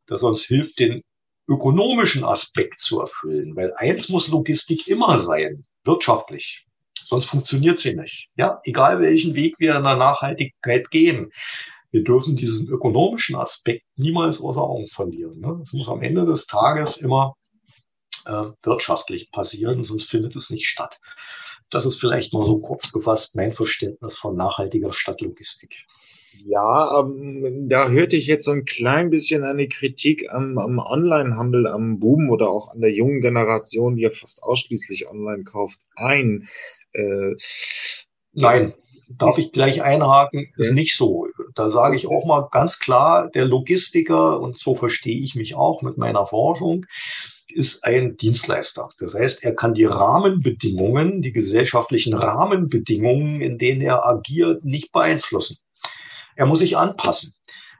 [0.07, 1.03] das uns hilft, den
[1.48, 3.57] ökonomischen Aspekt zu erfüllen.
[3.57, 6.66] Weil eins muss Logistik immer sein, wirtschaftlich.
[6.96, 8.28] Sonst funktioniert sie nicht.
[8.36, 11.32] Ja, egal welchen Weg wir in der Nachhaltigkeit gehen
[11.91, 15.41] wir dürfen diesen ökonomischen Aspekt niemals außer Augen verlieren.
[15.41, 15.59] Ne?
[15.62, 17.34] Es muss am Ende des Tages immer
[18.26, 21.01] äh, wirtschaftlich passieren, sonst findet es nicht statt.
[21.70, 25.86] Das ist vielleicht mal so kurz gefasst mein Verständnis von nachhaltiger Stadtlogistik.
[26.45, 31.66] Ja, ähm, da hörte ich jetzt so ein klein bisschen eine Kritik am, am Onlinehandel,
[31.66, 36.49] am Boom oder auch an der jungen Generation, die ja fast ausschließlich online kauft, ein.
[36.93, 37.34] Äh,
[38.32, 38.74] Nein,
[39.16, 41.26] darf ich gleich einhaken, ist nicht so.
[41.54, 45.82] Da sage ich auch mal ganz klar, der Logistiker, und so verstehe ich mich auch
[45.82, 46.86] mit meiner Forschung,
[47.52, 48.90] ist ein Dienstleister.
[48.98, 55.58] Das heißt, er kann die Rahmenbedingungen, die gesellschaftlichen Rahmenbedingungen, in denen er agiert, nicht beeinflussen.
[56.36, 57.34] Er muss sich anpassen.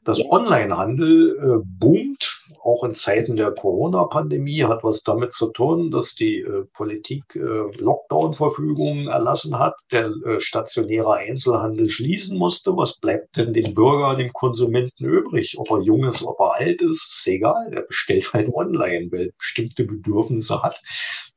[0.05, 6.15] Das Onlinehandel äh, boomt auch in Zeiten der Corona-Pandemie, hat was damit zu tun, dass
[6.15, 7.41] die äh, Politik äh,
[7.81, 12.77] Lockdown-Verfügungen erlassen hat, der äh, stationäre Einzelhandel schließen musste.
[12.77, 15.57] Was bleibt denn dem Bürger, dem Konsumenten übrig?
[15.59, 17.73] Ob er jung ist, ob er alt ist, ist egal.
[17.73, 20.83] Er bestellt halt online, weil er bestimmte Bedürfnisse hat,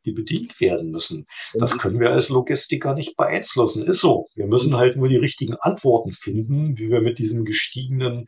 [0.05, 1.25] die bedient werden müssen.
[1.53, 3.85] Das können wir als Logistiker nicht beeinflussen.
[3.85, 4.27] Ist so.
[4.35, 8.27] Wir müssen halt nur die richtigen Antworten finden, wie wir mit diesem gestiegenen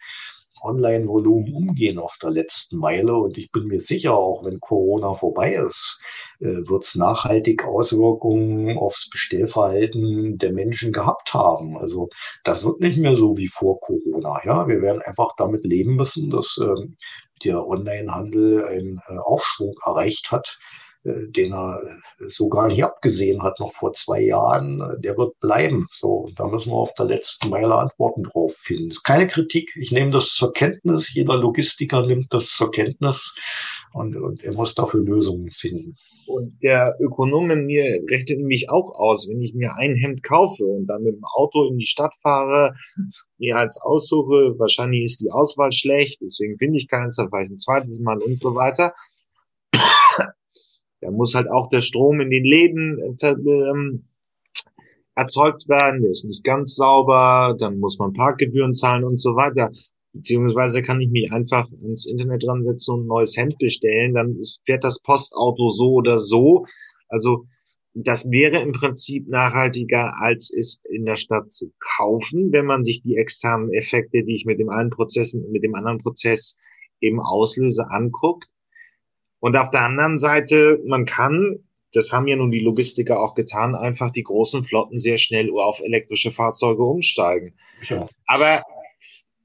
[0.61, 3.15] Online-Volumen umgehen auf der letzten Meile.
[3.15, 6.01] Und ich bin mir sicher, auch wenn Corona vorbei ist,
[6.39, 11.77] äh, wird es nachhaltig Auswirkungen aufs Bestellverhalten der Menschen gehabt haben.
[11.77, 12.09] Also
[12.43, 14.39] das wird nicht mehr so wie vor Corona.
[14.43, 16.97] Ja, wir werden einfach damit leben müssen, dass ähm,
[17.43, 20.57] der Online-Handel einen äh, Aufschwung erreicht hat
[21.05, 21.81] den er
[22.27, 25.87] so gar nicht abgesehen hat, noch vor zwei Jahren, äh, der wird bleiben.
[25.91, 28.91] So, da müssen wir auf der letzten Meile Antworten drauf finden.
[29.03, 29.71] Keine Kritik.
[29.79, 31.13] Ich nehme das zur Kenntnis.
[31.13, 33.37] Jeder Logistiker nimmt das zur Kenntnis
[33.93, 35.95] und, und er muss dafür Lösungen finden.
[36.25, 40.63] Und der Ökonom in mir rechnet nämlich auch aus, wenn ich mir ein Hemd kaufe
[40.63, 42.73] und dann mit dem Auto in die Stadt fahre,
[43.37, 47.49] mir als aussuche, wahrscheinlich ist die Auswahl schlecht, deswegen finde ich keins, dann fahre ich
[47.49, 48.93] ein zweites Mal und so weiter
[51.01, 54.05] da muss halt auch der Strom in den Läden äh, ähm,
[55.15, 59.71] erzeugt werden, der ist nicht ganz sauber, dann muss man Parkgebühren zahlen und so weiter.
[60.13, 64.37] Beziehungsweise kann ich mich einfach ins Internet dran setzen und ein neues Hemd bestellen, dann
[64.65, 66.65] fährt das Postauto so oder so.
[67.09, 67.45] Also
[67.93, 73.01] das wäre im Prinzip nachhaltiger, als es in der Stadt zu kaufen, wenn man sich
[73.01, 76.57] die externen Effekte, die ich mit dem einen Prozess, mit dem anderen Prozess
[76.99, 78.47] eben auslöse, anguckt.
[79.45, 81.59] Und auf der anderen Seite, man kann,
[81.93, 85.81] das haben ja nun die Logistiker auch getan, einfach die großen Flotten sehr schnell auf
[85.81, 87.53] elektrische Fahrzeuge umsteigen.
[87.87, 88.07] Ja.
[88.25, 88.63] Aber,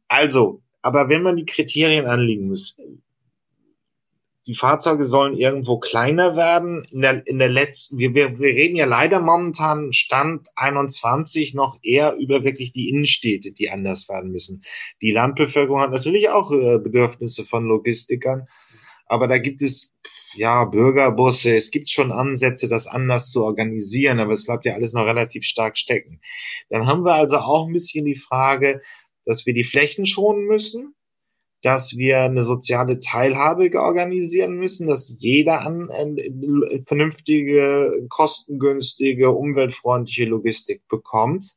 [0.08, 2.78] also, aber wenn man die Kriterien anlegen muss,
[4.46, 6.84] die Fahrzeuge sollen irgendwo kleiner werden.
[6.90, 11.78] In der, in der letzten, wir, wir, wir reden ja leider momentan Stand 21 noch
[11.82, 14.62] eher über wirklich die Innenstädte, die anders werden müssen.
[15.02, 18.48] Die Landbevölkerung hat natürlich auch äh, Bedürfnisse von Logistikern,
[19.10, 19.96] aber da gibt es
[20.34, 24.92] ja Bürgerbusse, es gibt schon Ansätze, das anders zu organisieren, aber es bleibt ja alles
[24.92, 26.20] noch relativ stark stecken.
[26.68, 28.80] Dann haben wir also auch ein bisschen die Frage,
[29.24, 30.94] dass wir die Flächen schonen müssen
[31.62, 40.88] dass wir eine soziale Teilhabe organisieren müssen, dass jeder an äh, vernünftige, kostengünstige, umweltfreundliche Logistik
[40.88, 41.56] bekommt.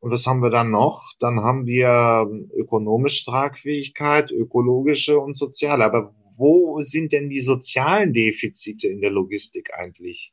[0.00, 1.12] Und was haben wir dann noch?
[1.18, 5.84] Dann haben wir ökonomische Tragfähigkeit, ökologische und soziale.
[5.84, 10.32] Aber wo sind denn die sozialen Defizite in der Logistik eigentlich?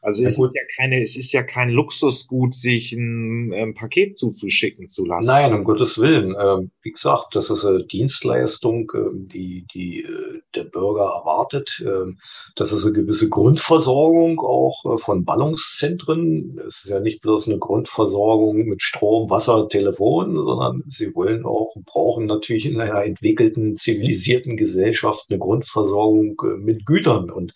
[0.00, 4.16] Also ja, es, ist ja keine, es ist ja kein Luxusgut, sich ein, ein Paket
[4.16, 5.26] zuzuschicken zu lassen.
[5.26, 6.36] Nein, um Gottes Willen.
[6.38, 11.84] Ähm, wie gesagt, das ist eine Dienstleistung, ähm, die, die äh, der Bürger erwartet.
[11.86, 12.18] Ähm,
[12.54, 16.60] das ist eine gewisse Grundversorgung auch äh, von Ballungszentren.
[16.66, 21.74] Es ist ja nicht bloß eine Grundversorgung mit Strom, Wasser, Telefon, sondern sie wollen auch,
[21.84, 27.30] brauchen natürlich in einer entwickelten, zivilisierten Gesellschaft eine Grundversorgung äh, mit Gütern.
[27.30, 27.52] Und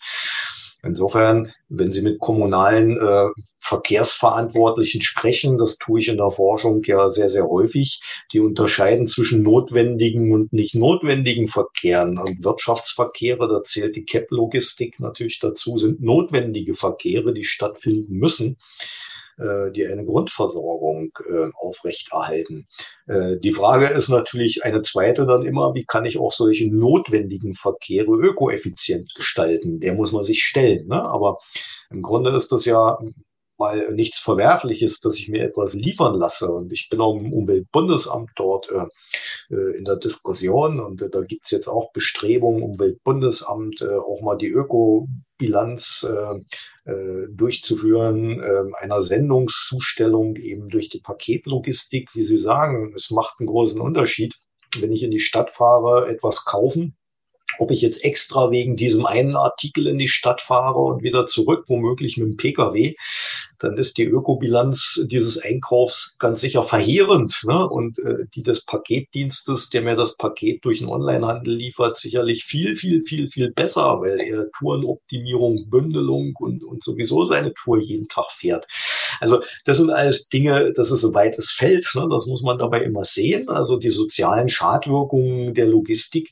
[0.83, 3.27] Insofern, wenn Sie mit kommunalen äh,
[3.59, 8.01] Verkehrsverantwortlichen sprechen, das tue ich in der Forschung ja sehr, sehr häufig,
[8.33, 12.17] die unterscheiden zwischen notwendigen und nicht notwendigen Verkehren.
[12.17, 18.57] Und Wirtschaftsverkehre, da zählt die CAP-Logistik natürlich dazu, sind notwendige Verkehre, die stattfinden müssen
[19.41, 22.67] äh, die eine Grundversorgung äh, aufrechterhalten.
[23.07, 27.53] Äh, die Frage ist natürlich eine zweite dann immer, wie kann ich auch solche notwendigen
[27.53, 29.79] Verkehre ökoeffizient gestalten?
[29.79, 30.87] Der muss man sich stellen.
[30.87, 31.03] Ne?
[31.03, 31.37] Aber
[31.89, 32.97] im Grunde ist das ja
[33.61, 36.51] mal nichts Verwerfliches, dass ich mir etwas liefern lasse.
[36.51, 41.21] Und ich bin auch im Umweltbundesamt dort äh, äh in der Diskussion und äh, da
[41.21, 44.47] gibt's jetzt auch Bestrebungen, Umweltbundesamt äh, auch mal die
[45.41, 52.09] Ökobilanz äh, äh, durchzuführen, äh, einer Sendungszustellung eben durch die Paketlogistik.
[52.13, 54.35] Wie Sie sagen, es macht einen großen Unterschied,
[54.79, 56.95] wenn ich in die Stadt fahre, etwas kaufen
[57.59, 61.65] ob ich jetzt extra wegen diesem einen Artikel in die Stadt fahre und wieder zurück,
[61.67, 62.95] womöglich mit dem Pkw,
[63.59, 67.41] dann ist die Ökobilanz dieses Einkaufs ganz sicher verheerend.
[67.45, 67.67] Ne?
[67.67, 72.75] Und äh, die des Paketdienstes, der mir das Paket durch den Onlinehandel liefert, sicherlich viel,
[72.75, 78.31] viel, viel, viel besser, weil er Tourenoptimierung, Bündelung und, und sowieso seine Tour jeden Tag
[78.31, 78.65] fährt.
[79.19, 81.87] Also das sind alles Dinge, das ist ein weites Feld.
[81.95, 82.07] Ne?
[82.09, 83.49] Das muss man dabei immer sehen.
[83.49, 86.31] Also die sozialen Schadwirkungen der Logistik,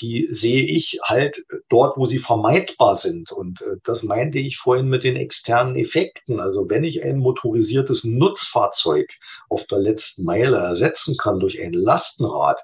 [0.00, 3.32] die sehe ich halt dort, wo sie vermeidbar sind.
[3.32, 6.40] Und äh, das meinte ich vorhin mit den externen Effekten.
[6.40, 9.12] Also wenn ich ein motorisiertes Nutzfahrzeug
[9.48, 12.60] auf der letzten Meile ersetzen kann durch ein Lastenrad,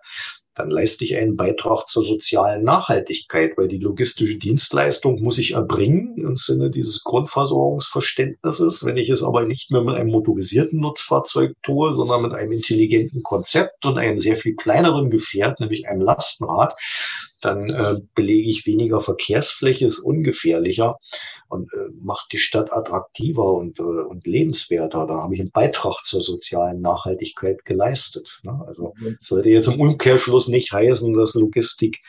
[0.55, 6.17] dann leiste ich einen Beitrag zur sozialen Nachhaltigkeit, weil die logistische Dienstleistung muss ich erbringen
[6.17, 8.85] im Sinne dieses Grundversorgungsverständnisses.
[8.85, 13.23] Wenn ich es aber nicht mehr mit einem motorisierten Nutzfahrzeug tue, sondern mit einem intelligenten
[13.23, 16.75] Konzept und einem sehr viel kleineren Gefährt, nämlich einem Lastenrad,
[17.45, 20.99] dann äh, belege ich weniger Verkehrsfläche, ist ungefährlicher
[21.49, 25.07] und äh, macht die Stadt attraktiver und, äh, und lebenswerter.
[25.07, 28.41] Da habe ich einen Beitrag zur sozialen Nachhaltigkeit geleistet.
[28.43, 28.63] Ne?
[28.67, 29.17] Also mhm.
[29.19, 32.01] sollte jetzt im Umkehrschluss nicht heißen, dass Logistik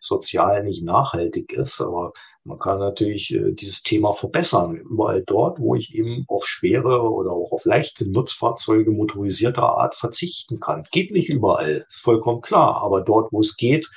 [0.00, 2.12] sozial nicht nachhaltig ist, aber
[2.42, 4.76] man kann natürlich äh, dieses Thema verbessern.
[4.76, 10.58] Überall dort, wo ich eben auf schwere oder auch auf leichte Nutzfahrzeuge motorisierter Art verzichten
[10.58, 10.84] kann.
[10.90, 12.82] Geht nicht überall, ist vollkommen klar.
[12.82, 13.90] Aber dort, wo es geht,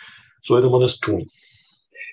[0.43, 1.29] sollte man es tun.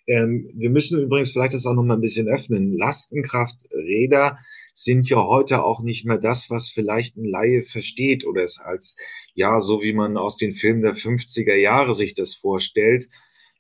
[0.07, 2.77] Ähm, wir müssen übrigens vielleicht das auch noch mal ein bisschen öffnen.
[2.77, 4.39] Lastenkrafträder
[4.75, 8.97] sind ja heute auch nicht mehr das, was vielleicht ein Laie versteht oder es als,
[9.35, 13.09] ja, so wie man aus den Filmen der 50er Jahre sich das vorstellt.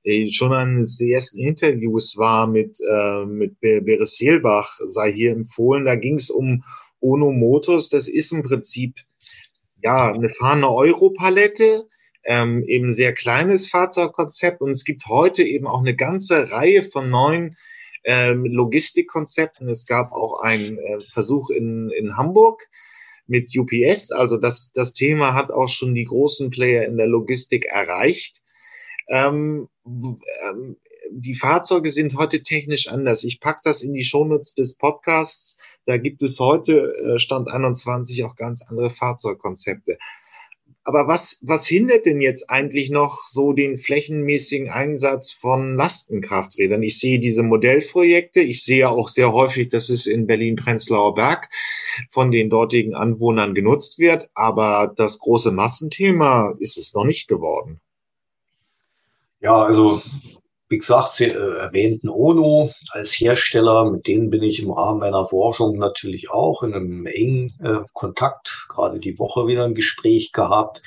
[0.03, 5.85] Äh, schon eines der ersten Interviews war mit, äh, mit Beres Seelbach, sei hier empfohlen,
[5.85, 6.65] da ging es um
[7.01, 7.91] Ono Motors.
[7.91, 8.95] Das ist im Prinzip,
[9.83, 11.87] ja, eine fahrende Europalette,
[12.25, 17.11] ähm, eben sehr kleines Fahrzeugkonzept und es gibt heute eben auch eine ganze Reihe von
[17.11, 17.57] neuen
[18.05, 19.69] ähm, Logistikkonzepten.
[19.69, 22.69] Es gab auch einen äh, Versuch in, in Hamburg
[23.27, 24.11] mit UPS.
[24.11, 28.43] Also das, das Thema hat auch schon die großen Player in der Logistik erreicht.
[29.09, 30.77] Ähm, ähm,
[31.13, 33.25] die Fahrzeuge sind heute technisch anders.
[33.25, 35.57] Ich pack das in die Shownotes des Podcasts.
[35.87, 39.99] Da gibt es heute, äh, Stand 21, auch ganz andere Fahrzeugkonzepte.
[40.83, 46.83] Aber was, was hindert denn jetzt eigentlich noch so den flächenmäßigen Einsatz von Lastenkrafträdern?
[46.83, 48.41] Ich sehe diese Modellprojekte.
[48.41, 51.51] Ich sehe auch sehr häufig, dass es in Berlin-Prenzlauer Berg
[52.11, 54.31] von den dortigen Anwohnern genutzt wird.
[54.35, 57.81] Aber das große Massenthema ist es noch nicht geworden.
[59.41, 60.03] Ja, also
[60.71, 65.27] wie gesagt, Sie äh, erwähnten ONO als Hersteller, mit denen bin ich im Rahmen meiner
[65.27, 70.83] Forschung natürlich auch in einem engen äh, Kontakt, gerade die Woche wieder ein Gespräch gehabt.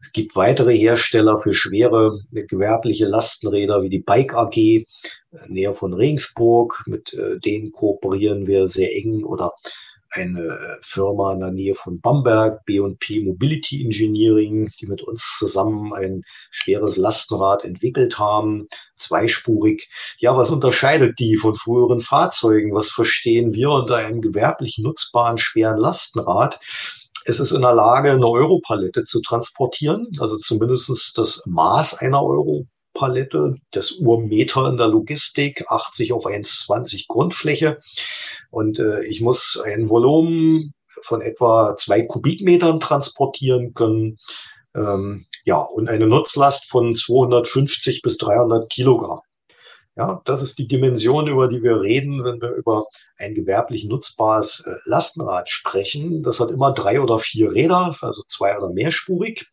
[0.00, 4.86] Es gibt weitere Hersteller für schwere äh, gewerbliche Lastenräder wie die Bike AG, äh,
[5.46, 6.82] näher von Regensburg.
[6.86, 9.52] Mit äh, denen kooperieren wir sehr eng oder
[10.12, 16.22] eine Firma in der Nähe von Bamberg, B&P Mobility Engineering, die mit uns zusammen ein
[16.50, 19.88] schweres Lastenrad entwickelt haben, zweispurig.
[20.18, 22.74] Ja, was unterscheidet die von früheren Fahrzeugen?
[22.74, 26.58] Was verstehen wir unter einem gewerblich nutzbaren schweren Lastenrad?
[27.24, 32.66] Es ist in der Lage, eine Europalette zu transportieren, also zumindest das Maß einer Euro
[32.94, 37.80] Palette, das Urmeter in der Logistik, 80 auf 1,20 Grundfläche.
[38.50, 44.18] Und äh, ich muss ein Volumen von etwa zwei Kubikmetern transportieren können.
[44.74, 49.20] Ähm, ja, und eine Nutzlast von 250 bis 300 Kilogramm.
[49.94, 52.86] Ja, das ist die Dimension, über die wir reden, wenn wir über
[53.18, 56.22] ein gewerblich nutzbares äh, Lastenrad sprechen.
[56.22, 59.51] Das hat immer drei oder vier Räder, ist also zwei- oder mehrspurig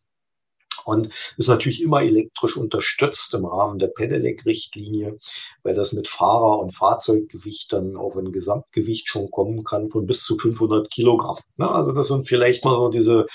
[0.86, 5.18] und ist natürlich immer elektrisch unterstützt im Rahmen der Pedelec-Richtlinie,
[5.62, 10.24] weil das mit Fahrer- und Fahrzeuggewicht dann auf ein Gesamtgewicht schon kommen kann von bis
[10.24, 11.36] zu 500 Kilogramm.
[11.58, 13.26] Also das sind vielleicht mal so diese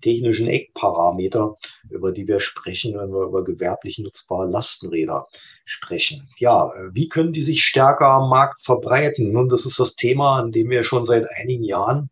[0.00, 1.54] technischen Eckparameter,
[1.90, 5.26] über die wir sprechen, wenn wir über gewerblich nutzbare Lastenräder
[5.64, 6.28] sprechen.
[6.38, 9.32] Ja, wie können die sich stärker am Markt verbreiten?
[9.32, 12.10] Nun, das ist das Thema, an dem wir schon seit einigen Jahren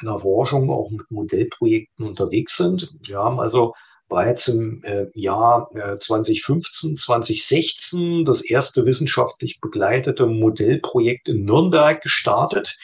[0.00, 2.94] in der Forschung auch mit Modellprojekten unterwegs sind.
[3.06, 3.74] Wir haben also
[4.08, 12.76] bereits im äh, Jahr äh, 2015, 2016 das erste wissenschaftlich begleitete Modellprojekt in Nürnberg gestartet.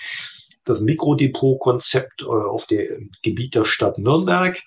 [0.65, 4.61] Das Mikrodepot-Konzept äh, auf dem Gebiet der Stadt Nürnberg.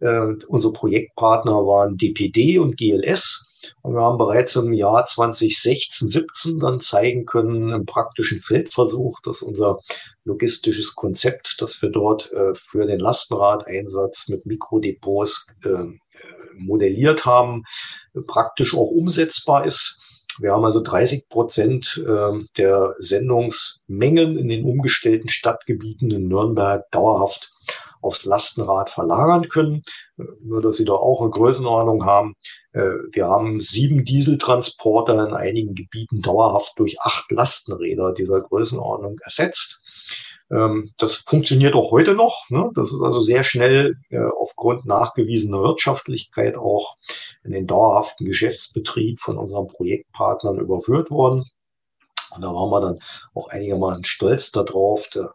[0.00, 3.49] Äh, unsere Projektpartner waren DPD und GLS.
[3.82, 9.42] Und wir haben bereits im Jahr 2016, 17 dann zeigen können im praktischen Feldversuch, dass
[9.42, 9.78] unser
[10.24, 15.84] logistisches Konzept, das wir dort äh, für den Lastenradeinsatz mit Mikrodepots äh,
[16.56, 17.64] modelliert haben,
[18.26, 20.02] praktisch auch umsetzbar ist.
[20.38, 27.52] Wir haben also 30 Prozent äh, der Sendungsmengen in den umgestellten Stadtgebieten in Nürnberg dauerhaft
[28.00, 29.82] aufs Lastenrad verlagern können.
[30.42, 32.34] Nur, dass Sie da auch eine Größenordnung haben.
[32.72, 39.84] Äh, wir haben sieben Dieseltransporter in einigen Gebieten dauerhaft durch acht Lastenräder dieser Größenordnung ersetzt.
[40.50, 42.48] Ähm, das funktioniert auch heute noch.
[42.50, 42.70] Ne?
[42.74, 46.96] Das ist also sehr schnell äh, aufgrund nachgewiesener Wirtschaftlichkeit auch
[47.44, 51.44] in den dauerhaften Geschäftsbetrieb von unseren Projektpartnern überführt worden.
[52.34, 52.98] Und da waren wir dann
[53.34, 55.08] auch einigermaßen stolz darauf.
[55.12, 55.32] Da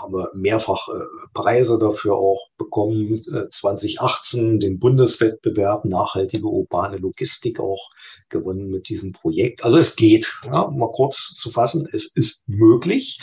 [0.00, 1.00] haben wir mehrfach äh,
[1.34, 3.22] Preise dafür auch bekommen.
[3.48, 7.90] 2018 den Bundeswettbewerb Nachhaltige urbane Logistik auch
[8.28, 9.64] gewonnen mit diesem Projekt.
[9.64, 13.20] Also es geht, ja, um mal kurz zu fassen, es ist möglich.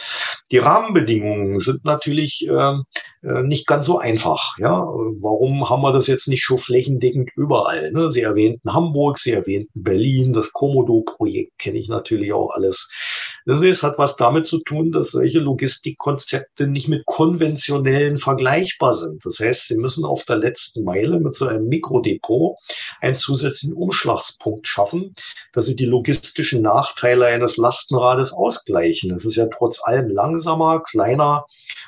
[0.52, 2.76] Die Rahmenbedingungen sind natürlich äh,
[3.24, 4.58] äh, nicht ganz so einfach.
[4.60, 4.80] Ja,
[5.22, 7.92] warum haben wir das jetzt nicht schon flächendeckend überall?
[7.92, 8.10] Ne?
[8.10, 12.90] Sie erwähnten Hamburg, Sie erwähnten Berlin, das Komodo-Projekt kenne ich natürlich auch alles.
[13.46, 19.26] Das ist, hat was damit zu tun, dass solche Logistikkonzepte nicht mit konventionellen vergleichbar sind.
[19.26, 22.58] Das heißt, Sie müssen auf der letzten Meile mit so einem Mikrodepot
[23.02, 25.14] einen zusätzlichen Umschlagspunkt schaffen,
[25.54, 29.14] dass Sie die logistischen Nachteile eines Lastenrades ausgleichen.
[29.14, 31.46] Es ist ja trotz allem langsamer, kleiner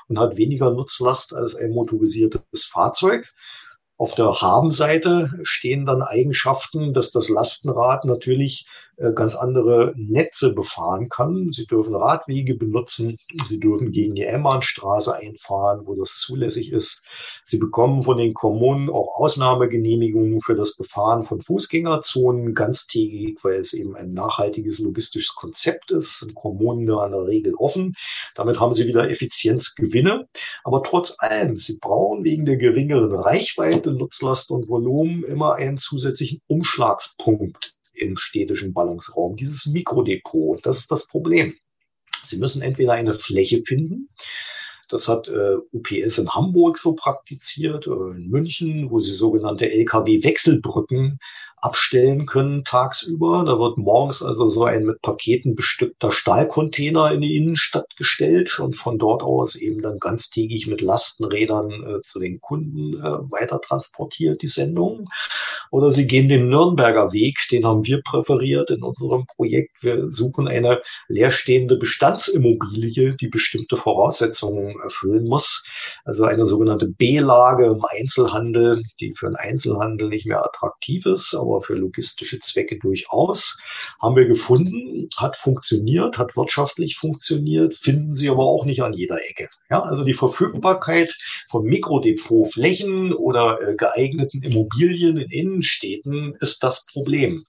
[0.08, 3.34] und hat weniger Nutzlast als ein motorisiertes Fahrzeug.
[3.98, 8.66] Auf der Habenseite stehen dann Eigenschaften, dass das Lastenrad natürlich
[9.16, 11.48] ganz andere Netze befahren kann.
[11.48, 17.08] Sie dürfen Radwege benutzen, sie dürfen gegen die Emmanstraße einfahren, wo das zulässig ist.
[17.44, 23.74] Sie bekommen von den Kommunen auch Ausnahmegenehmigungen für das Befahren von Fußgängerzonen ganztägig, weil es
[23.74, 26.20] eben ein nachhaltiges logistisches Konzept ist.
[26.20, 27.94] Sind Kommunen da in der Regel offen.
[28.36, 30.28] Damit haben sie wieder Effizienzgewinne.
[30.64, 36.42] Aber trotz allem, sie brauchen wegen der geringeren Reichweite, Nutzlast und Volumen immer einen zusätzlichen
[36.48, 40.66] Umschlagspunkt im städtischen Ballungsraum, dieses Mikrodepot.
[40.66, 41.56] Das ist das Problem.
[42.24, 44.10] Sie müssen entweder eine Fläche finden,
[44.88, 51.20] Das hat äh, UPS in Hamburg so praktiziert, äh, in München, wo sie sogenannte LKW-Wechselbrücken
[51.62, 53.44] abstellen können tagsüber.
[53.46, 58.76] Da wird morgens also so ein mit Paketen bestückter Stahlcontainer in die Innenstadt gestellt und
[58.76, 64.42] von dort aus eben dann ganztägig mit Lastenrädern äh, zu den Kunden äh, weiter transportiert,
[64.42, 65.06] die Sendung.
[65.70, 69.84] Oder sie gehen den Nürnberger Weg, den haben wir präferiert in unserem Projekt.
[69.84, 75.66] Wir suchen eine leerstehende Bestandsimmobilie, die bestimmte Voraussetzungen erfüllen muss.
[76.04, 81.51] Also eine sogenannte B-Lage im Einzelhandel, die für den Einzelhandel nicht mehr attraktiv ist, aber
[81.52, 83.60] aber für logistische Zwecke durchaus.
[84.02, 89.18] Haben wir gefunden, hat funktioniert, hat wirtschaftlich funktioniert, finden Sie aber auch nicht an jeder
[89.30, 89.50] Ecke.
[89.70, 91.14] Ja, also die Verfügbarkeit
[91.48, 97.46] von Mikrodepotflächen oder äh, geeigneten Immobilien in Innenstädten ist das Problem.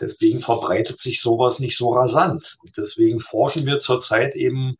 [0.00, 2.56] Deswegen verbreitet sich sowas nicht so rasant.
[2.62, 4.76] Und deswegen forschen wir zurzeit eben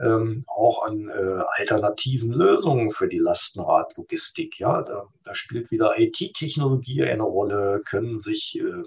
[0.00, 4.58] ähm, auch an äh, alternativen Lösungen für die Lastenradlogistik.
[4.58, 8.82] Ja, da, da spielt wieder IT-Technologie eine Rolle, können sich äh,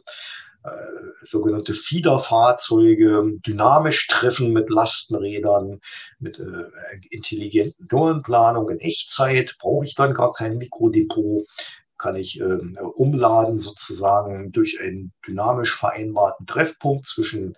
[0.68, 0.70] äh,
[1.24, 5.80] sogenannte Fiederfahrzeuge dynamisch treffen mit Lastenrädern,
[6.20, 6.66] mit äh,
[7.10, 9.56] intelligenten Tourenplanung in Echtzeit.
[9.60, 11.46] Brauche ich dann gar kein Mikrodepot
[11.98, 17.56] kann ich ähm, umladen sozusagen durch einen dynamisch vereinbarten Treffpunkt zwischen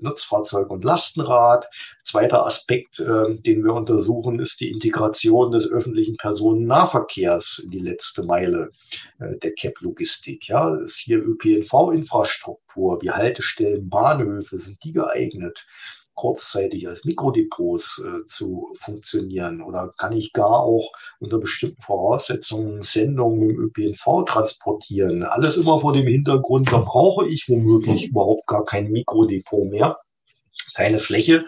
[0.00, 1.66] Nutzfahrzeug und Lastenrad.
[2.02, 8.24] Zweiter Aspekt, äh, den wir untersuchen, ist die Integration des öffentlichen Personennahverkehrs in die letzte
[8.24, 8.70] Meile
[9.18, 10.48] äh, der CAP-Logistik.
[10.48, 15.66] Ja, ist hier ÖPNV-Infrastruktur, wie Haltestellen, Bahnhöfe, sind die geeignet?
[16.14, 19.62] Kurzzeitig als Mikrodepots äh, zu funktionieren?
[19.62, 25.24] Oder kann ich gar auch unter bestimmten Voraussetzungen Sendungen im ÖPNV transportieren?
[25.24, 29.98] Alles immer vor dem Hintergrund, da brauche ich womöglich überhaupt gar kein Mikrodepot mehr,
[30.74, 31.44] keine Fläche.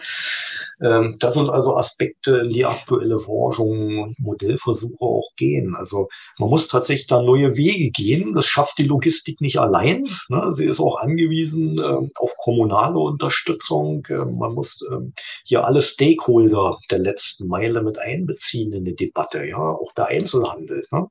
[0.81, 5.75] Ähm, das sind also Aspekte, in die aktuelle Forschung und Modellversuche auch gehen.
[5.75, 8.33] Also man muss tatsächlich da neue Wege gehen.
[8.33, 10.05] Das schafft die Logistik nicht allein.
[10.29, 10.47] Ne?
[10.51, 14.05] Sie ist auch angewiesen äh, auf kommunale Unterstützung.
[14.09, 14.99] Äh, man muss äh,
[15.43, 19.45] hier alle Stakeholder der letzten Meile mit einbeziehen in die Debatte.
[19.45, 21.07] Ja, auch der Einzelhandel ne?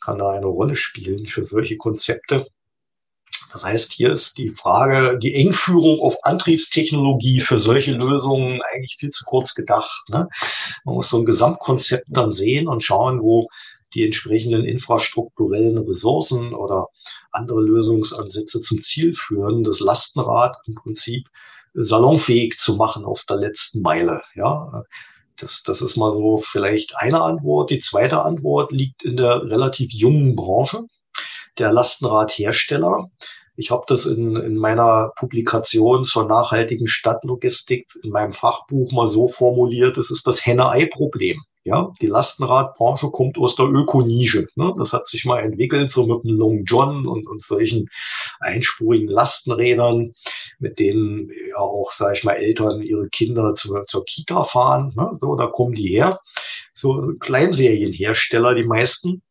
[0.00, 2.46] kann da eine Rolle spielen für solche Konzepte.
[3.52, 9.10] Das heißt, hier ist die Frage, die Engführung auf Antriebstechnologie für solche Lösungen eigentlich viel
[9.10, 10.08] zu kurz gedacht.
[10.08, 10.28] Ne?
[10.84, 13.48] Man muss so ein Gesamtkonzept dann sehen und schauen, wo
[13.94, 16.88] die entsprechenden infrastrukturellen Ressourcen oder
[17.30, 21.28] andere Lösungsansätze zum Ziel führen, das Lastenrad im Prinzip
[21.74, 24.22] salonfähig zu machen auf der letzten Meile.
[24.34, 24.84] Ja,
[25.38, 27.70] das, das ist mal so vielleicht eine Antwort.
[27.70, 30.84] Die zweite Antwort liegt in der relativ jungen Branche
[31.58, 33.08] der Lastenradhersteller.
[33.56, 39.28] Ich habe das in, in meiner Publikation zur nachhaltigen Stadtlogistik in meinem Fachbuch mal so
[39.28, 41.40] formuliert, es ist das Henne-Ei-Problem.
[41.66, 44.46] Ja, die Lastenradbranche kommt aus der Ökonische.
[44.54, 44.72] Ne?
[44.78, 47.88] Das hat sich mal entwickelt, so mit dem Long John und, und solchen
[48.38, 50.12] einspurigen Lastenrädern,
[50.60, 54.92] mit denen ja auch, sage ich mal, Eltern ihre Kinder zur, zur Kita fahren.
[54.94, 55.10] Ne?
[55.14, 56.20] So, da kommen die her.
[56.72, 59.22] So Kleinserienhersteller, die meisten.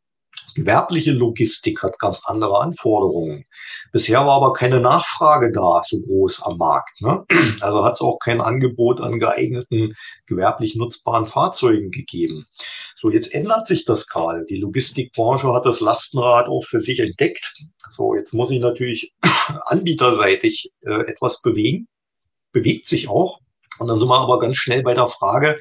[0.55, 3.43] Gewerbliche Logistik hat ganz andere Anforderungen.
[3.91, 7.01] Bisher war aber keine Nachfrage da so groß am Markt.
[7.01, 7.25] Ne?
[7.61, 9.95] Also hat es auch kein Angebot an geeigneten
[10.27, 12.45] gewerblich nutzbaren Fahrzeugen gegeben.
[12.95, 14.45] So, jetzt ändert sich das gerade.
[14.45, 17.53] Die Logistikbranche hat das Lastenrad auch für sich entdeckt.
[17.89, 19.13] So, jetzt muss ich natürlich
[19.65, 21.87] anbieterseitig äh, etwas bewegen.
[22.53, 23.39] Bewegt sich auch.
[23.79, 25.59] Und dann sind wir aber ganz schnell bei der Frage,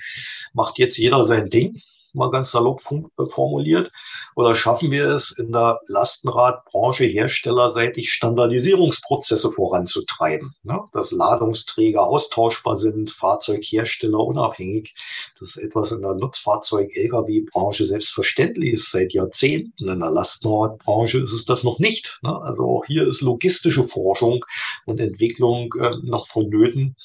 [0.53, 1.81] macht jetzt jeder sein Ding?
[2.15, 3.93] Mal ganz salopp formuliert?
[4.37, 10.55] Oder schaffen wir es in der Lastenradbranche herstellerseitig Standardisierungsprozesse voranzutreiben?
[10.63, 10.81] Ne?
[10.93, 14.95] Dass Ladungsträger austauschbar sind, Fahrzeughersteller unabhängig.
[15.39, 19.89] Das ist etwas in der Nutzfahrzeug-Lkw-Branche selbstverständlich ist seit Jahrzehnten.
[19.89, 22.19] In der Lastenradbranche ist es das noch nicht.
[22.23, 22.41] Ne?
[22.43, 24.45] Also auch hier ist logistische Forschung
[24.87, 26.97] und Entwicklung äh, noch vonnöten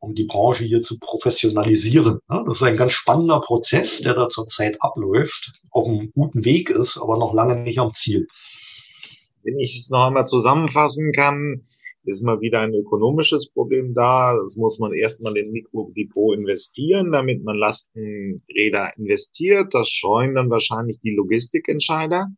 [0.00, 2.20] um die Branche hier zu professionalisieren.
[2.28, 6.98] Das ist ein ganz spannender Prozess, der da zurzeit abläuft, auf einem guten Weg ist,
[6.98, 8.26] aber noch lange nicht am Ziel.
[9.42, 11.64] Wenn ich es noch einmal zusammenfassen kann,
[12.04, 14.34] ist mal wieder ein ökonomisches Problem da.
[14.42, 19.74] Das muss man erstmal in Mikrodepot investieren, damit man Lastenräder investiert.
[19.74, 22.28] Das scheuen dann wahrscheinlich die Logistikentscheider.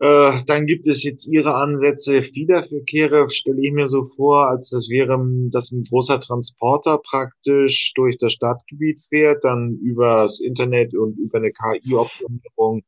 [0.00, 2.22] Äh, dann gibt es jetzt Ihre Ansätze.
[2.22, 5.18] Fiederverkehre stelle ich mir so vor, als das wäre,
[5.50, 11.52] dass ein großer Transporter praktisch durch das Stadtgebiet fährt, dann übers Internet und über eine
[11.52, 12.82] KI-Optimierung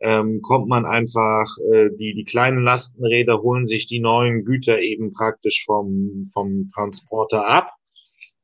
[0.00, 5.12] ähm, kommt man einfach, äh, die, die kleinen Lastenräder holen sich die neuen Güter eben
[5.12, 7.70] praktisch vom, vom Transporter ab.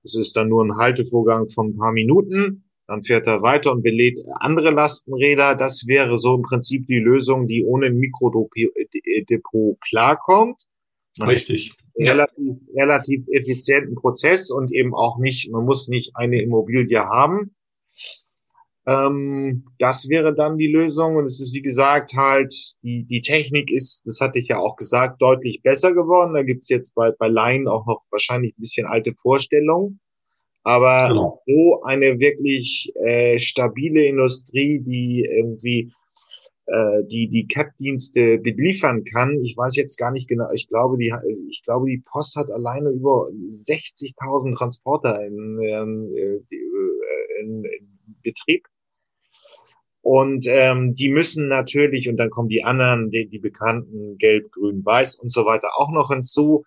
[0.02, 3.82] Das ist dann nur ein Haltevorgang von ein paar Minuten dann fährt er weiter und
[3.82, 5.54] belädt andere Lastenräder.
[5.54, 8.50] Das wäre so im Prinzip die Lösung, die ohne ein Mikrodepot
[9.80, 10.64] klarkommt.
[11.24, 11.72] Richtig.
[11.96, 17.54] Relativ, relativ effizienten Prozess und eben auch nicht, man muss nicht eine Immobilie haben.
[18.88, 21.14] Ähm, das wäre dann die Lösung.
[21.14, 22.52] Und es ist, wie gesagt, halt,
[22.82, 26.34] die, die Technik ist, das hatte ich ja auch gesagt, deutlich besser geworden.
[26.34, 30.00] Da gibt's jetzt bei, bei Laien auch noch wahrscheinlich ein bisschen alte Vorstellungen.
[30.62, 31.42] Aber genau.
[31.46, 35.92] so eine wirklich äh, stabile Industrie, die irgendwie
[36.66, 39.42] äh, die die CAP-Dienste beliefern kann.
[39.42, 40.46] Ich weiß jetzt gar nicht genau.
[40.54, 41.12] Ich glaube, die
[41.48, 47.88] ich glaube, die Post hat alleine über 60.000 Transporter in, ähm, äh, in, in
[48.22, 48.66] Betrieb.
[50.02, 54.84] Und ähm, die müssen natürlich, und dann kommen die anderen, die, die bekannten, gelb, grün,
[54.84, 56.64] weiß und so weiter, auch noch hinzu.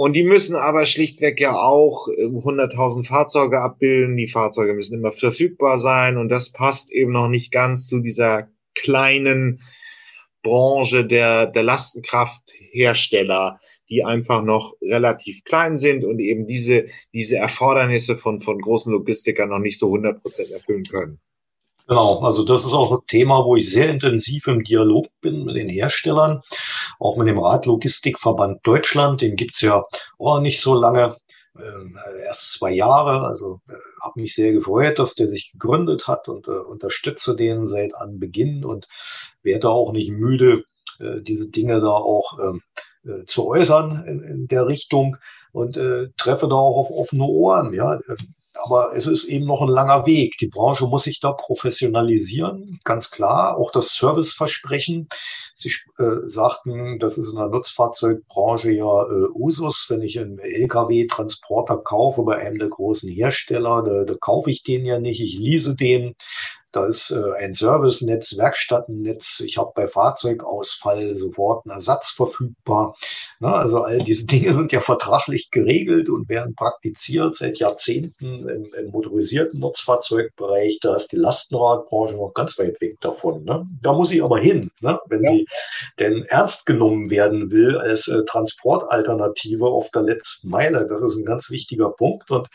[0.00, 4.16] Und die müssen aber schlichtweg ja auch 100.000 Fahrzeuge abbilden.
[4.16, 6.18] Die Fahrzeuge müssen immer verfügbar sein.
[6.18, 9.60] Und das passt eben noch nicht ganz zu dieser kleinen
[10.44, 13.58] Branche der, der Lastenkrafthersteller,
[13.90, 19.48] die einfach noch relativ klein sind und eben diese, diese Erfordernisse von, von großen Logistikern
[19.48, 21.18] noch nicht so 100 Prozent erfüllen können.
[21.88, 25.56] Genau, also das ist auch ein Thema, wo ich sehr intensiv im Dialog bin mit
[25.56, 26.42] den Herstellern,
[26.98, 29.84] auch mit dem Radlogistikverband Deutschland, den gibt's ja
[30.18, 31.16] auch nicht so lange,
[31.58, 33.26] äh, erst zwei Jahre.
[33.26, 37.66] Also äh, habe mich sehr gefreut, dass der sich gegründet hat und äh, unterstütze den
[37.66, 38.86] seit Anbeginn und
[39.42, 40.64] werde auch nicht müde,
[41.00, 42.60] äh, diese Dinge da auch ähm,
[43.04, 45.16] äh, zu äußern in, in, der Richtung
[45.52, 47.72] und äh, treffe da auch auf offene Ohren.
[47.72, 47.98] Ja,
[48.68, 50.36] aber es ist eben noch ein langer Weg.
[50.38, 53.56] Die Branche muss sich da professionalisieren, ganz klar.
[53.56, 55.08] Auch das Serviceversprechen.
[55.54, 59.86] Sie äh, sagten, das ist in der Nutzfahrzeugbranche ja äh, Usus.
[59.88, 64.84] Wenn ich einen Lkw-Transporter kaufe bei einem der großen Hersteller, da, da kaufe ich den
[64.84, 66.14] ja nicht, ich lease den.
[66.72, 69.40] Da ist äh, ein Servicenetz, Werkstattennetz.
[69.40, 72.94] Ich habe bei Fahrzeugausfall sofort einen Ersatz verfügbar.
[73.40, 78.66] Na, also all diese Dinge sind ja vertraglich geregelt und werden praktiziert seit Jahrzehnten im,
[78.78, 80.78] im motorisierten Nutzfahrzeugbereich.
[80.82, 83.44] Da ist die Lastenradbranche noch ganz weit weg davon.
[83.44, 83.66] Ne?
[83.82, 84.98] Da muss sie aber hin, ne?
[85.06, 85.30] wenn ja.
[85.30, 85.46] sie
[85.98, 90.86] denn ernst genommen werden will als äh, Transportalternative auf der letzten Meile.
[90.86, 92.48] Das ist ein ganz wichtiger Punkt und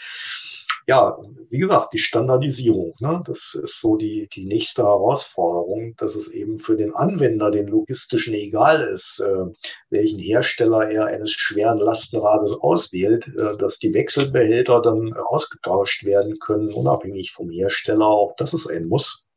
[0.87, 1.17] ja,
[1.49, 3.21] wie gesagt, die Standardisierung, ne?
[3.25, 8.33] das ist so die, die nächste Herausforderung, dass es eben für den Anwender, den logistischen,
[8.33, 9.45] egal ist, äh,
[9.89, 16.71] welchen Hersteller er eines schweren Lastenrades auswählt, äh, dass die Wechselbehälter dann ausgetauscht werden können,
[16.73, 18.07] unabhängig vom Hersteller.
[18.07, 19.27] Auch das ist ein Muss.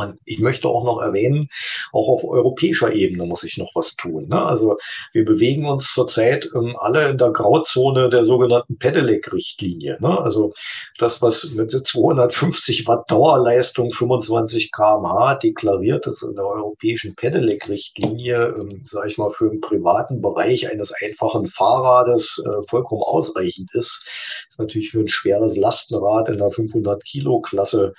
[0.00, 1.48] Und ich möchte auch noch erwähnen,
[1.92, 4.28] auch auf europäischer Ebene muss ich noch was tun.
[4.28, 4.40] Ne?
[4.40, 4.76] Also
[5.12, 9.98] wir bewegen uns zurzeit ähm, alle in der Grauzone der sogenannten Pedelec-Richtlinie.
[10.00, 10.20] Ne?
[10.20, 10.52] Also
[10.98, 18.80] das, was mit 250 Watt Dauerleistung 25 kmh deklariert ist in der europäischen Pedelec-Richtlinie, ähm,
[18.84, 24.06] sage ich mal, für den privaten Bereich eines einfachen Fahrrades äh, vollkommen ausreichend ist,
[24.48, 27.94] ist natürlich für ein schweres Lastenrad in der 500 Kilo Klasse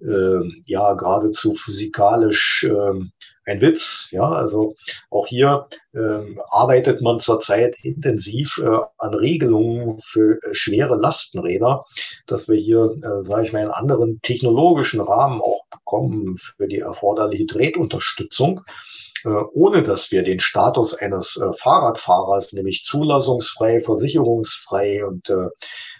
[0.00, 3.00] äh, ja geradezu physikalisch äh,
[3.46, 4.08] ein Witz.
[4.10, 4.74] Ja, also
[5.10, 11.84] auch hier äh, arbeitet man zurzeit intensiv äh, an Regelungen für äh, schwere Lastenräder,
[12.26, 16.78] dass wir hier, äh, sage ich mal, einen anderen technologischen Rahmen auch bekommen für die
[16.78, 18.93] erforderliche Drehtunterstützung äh,
[19.24, 25.48] ohne dass wir den Status eines äh, Fahrradfahrers, nämlich zulassungsfrei, versicherungsfrei und äh,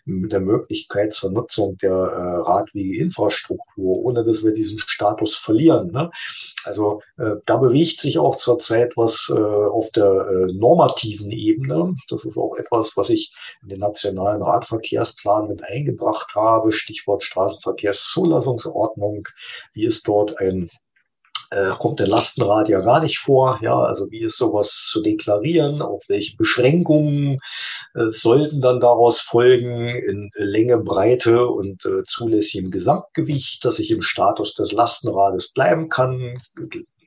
[0.05, 5.91] mit der Möglichkeit zur Nutzung der äh, Radwegeinfrastruktur, ohne dass wir diesen Status verlieren.
[5.93, 6.11] Ne?
[6.65, 11.95] Also äh, da bewegt sich auch zurzeit was äh, auf der äh, normativen Ebene.
[12.09, 13.33] Das ist auch etwas, was ich
[13.63, 16.73] in den nationalen Radverkehrsplan mit eingebracht habe.
[16.73, 19.29] Stichwort Straßenverkehrszulassungsordnung.
[19.73, 20.69] Wie ist dort ein
[21.55, 23.59] äh, kommt der Lastenrad ja gar nicht vor.
[23.63, 25.83] Ja, also wie ist sowas zu deklarieren?
[25.83, 27.39] Auch welche Beschränkungen
[27.95, 34.03] äh, sollten dann daraus folgen in Länge, Breite und äh, zulässigem Gesamtgewicht, dass ich im
[34.03, 36.37] Status des Lastenrades bleiben kann?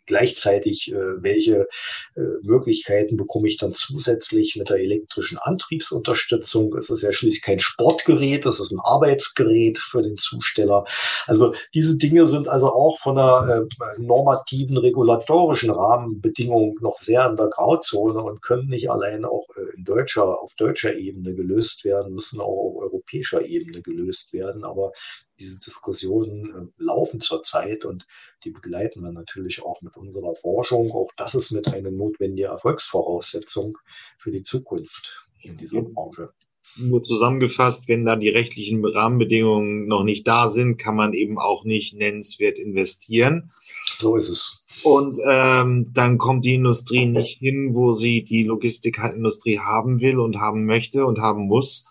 [0.08, 1.68] Gleichzeitig, äh, welche
[2.16, 6.76] äh, Möglichkeiten bekomme ich dann zusätzlich mit der elektrischen Antriebsunterstützung.
[6.76, 10.86] Es ist ja schließlich kein Sportgerät, das ist ein Arbeitsgerät für den Zusteller.
[11.28, 17.36] Also diese Dinge sind also auch von der äh, normativen, regulatorischen Rahmenbedingung noch sehr in
[17.36, 22.14] der Grauzone und können nicht allein auch äh, in deutscher, auf deutscher Ebene gelöst werden,
[22.14, 24.64] müssen auch auf europäischer Ebene gelöst werden.
[24.64, 24.92] Aber
[25.40, 28.06] diese Diskussionen äh, laufen zurzeit und
[28.44, 30.92] die begleiten wir natürlich auch mit unserer Forschung.
[30.92, 33.78] Auch das ist mit eine notwendige Erfolgsvoraussetzung
[34.18, 36.32] für die Zukunft in dieser Branche.
[36.76, 41.64] nur zusammengefasst, wenn da die rechtlichen Rahmenbedingungen noch nicht da sind, kann man eben auch
[41.64, 43.52] nicht nennenswert investieren.
[44.00, 44.64] So ist es.
[44.84, 50.40] Und ähm, dann kommt die Industrie nicht hin, wo sie die Logistikindustrie haben will und
[50.40, 51.86] haben möchte und haben muss.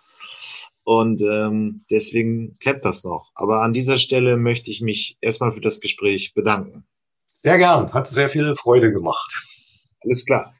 [0.86, 3.32] Und ähm, deswegen klappt das noch.
[3.34, 6.86] Aber an dieser Stelle möchte ich mich erstmal für das Gespräch bedanken.
[7.42, 9.48] Sehr gern, hat sehr viel Freude gemacht.
[10.04, 10.54] Alles klar.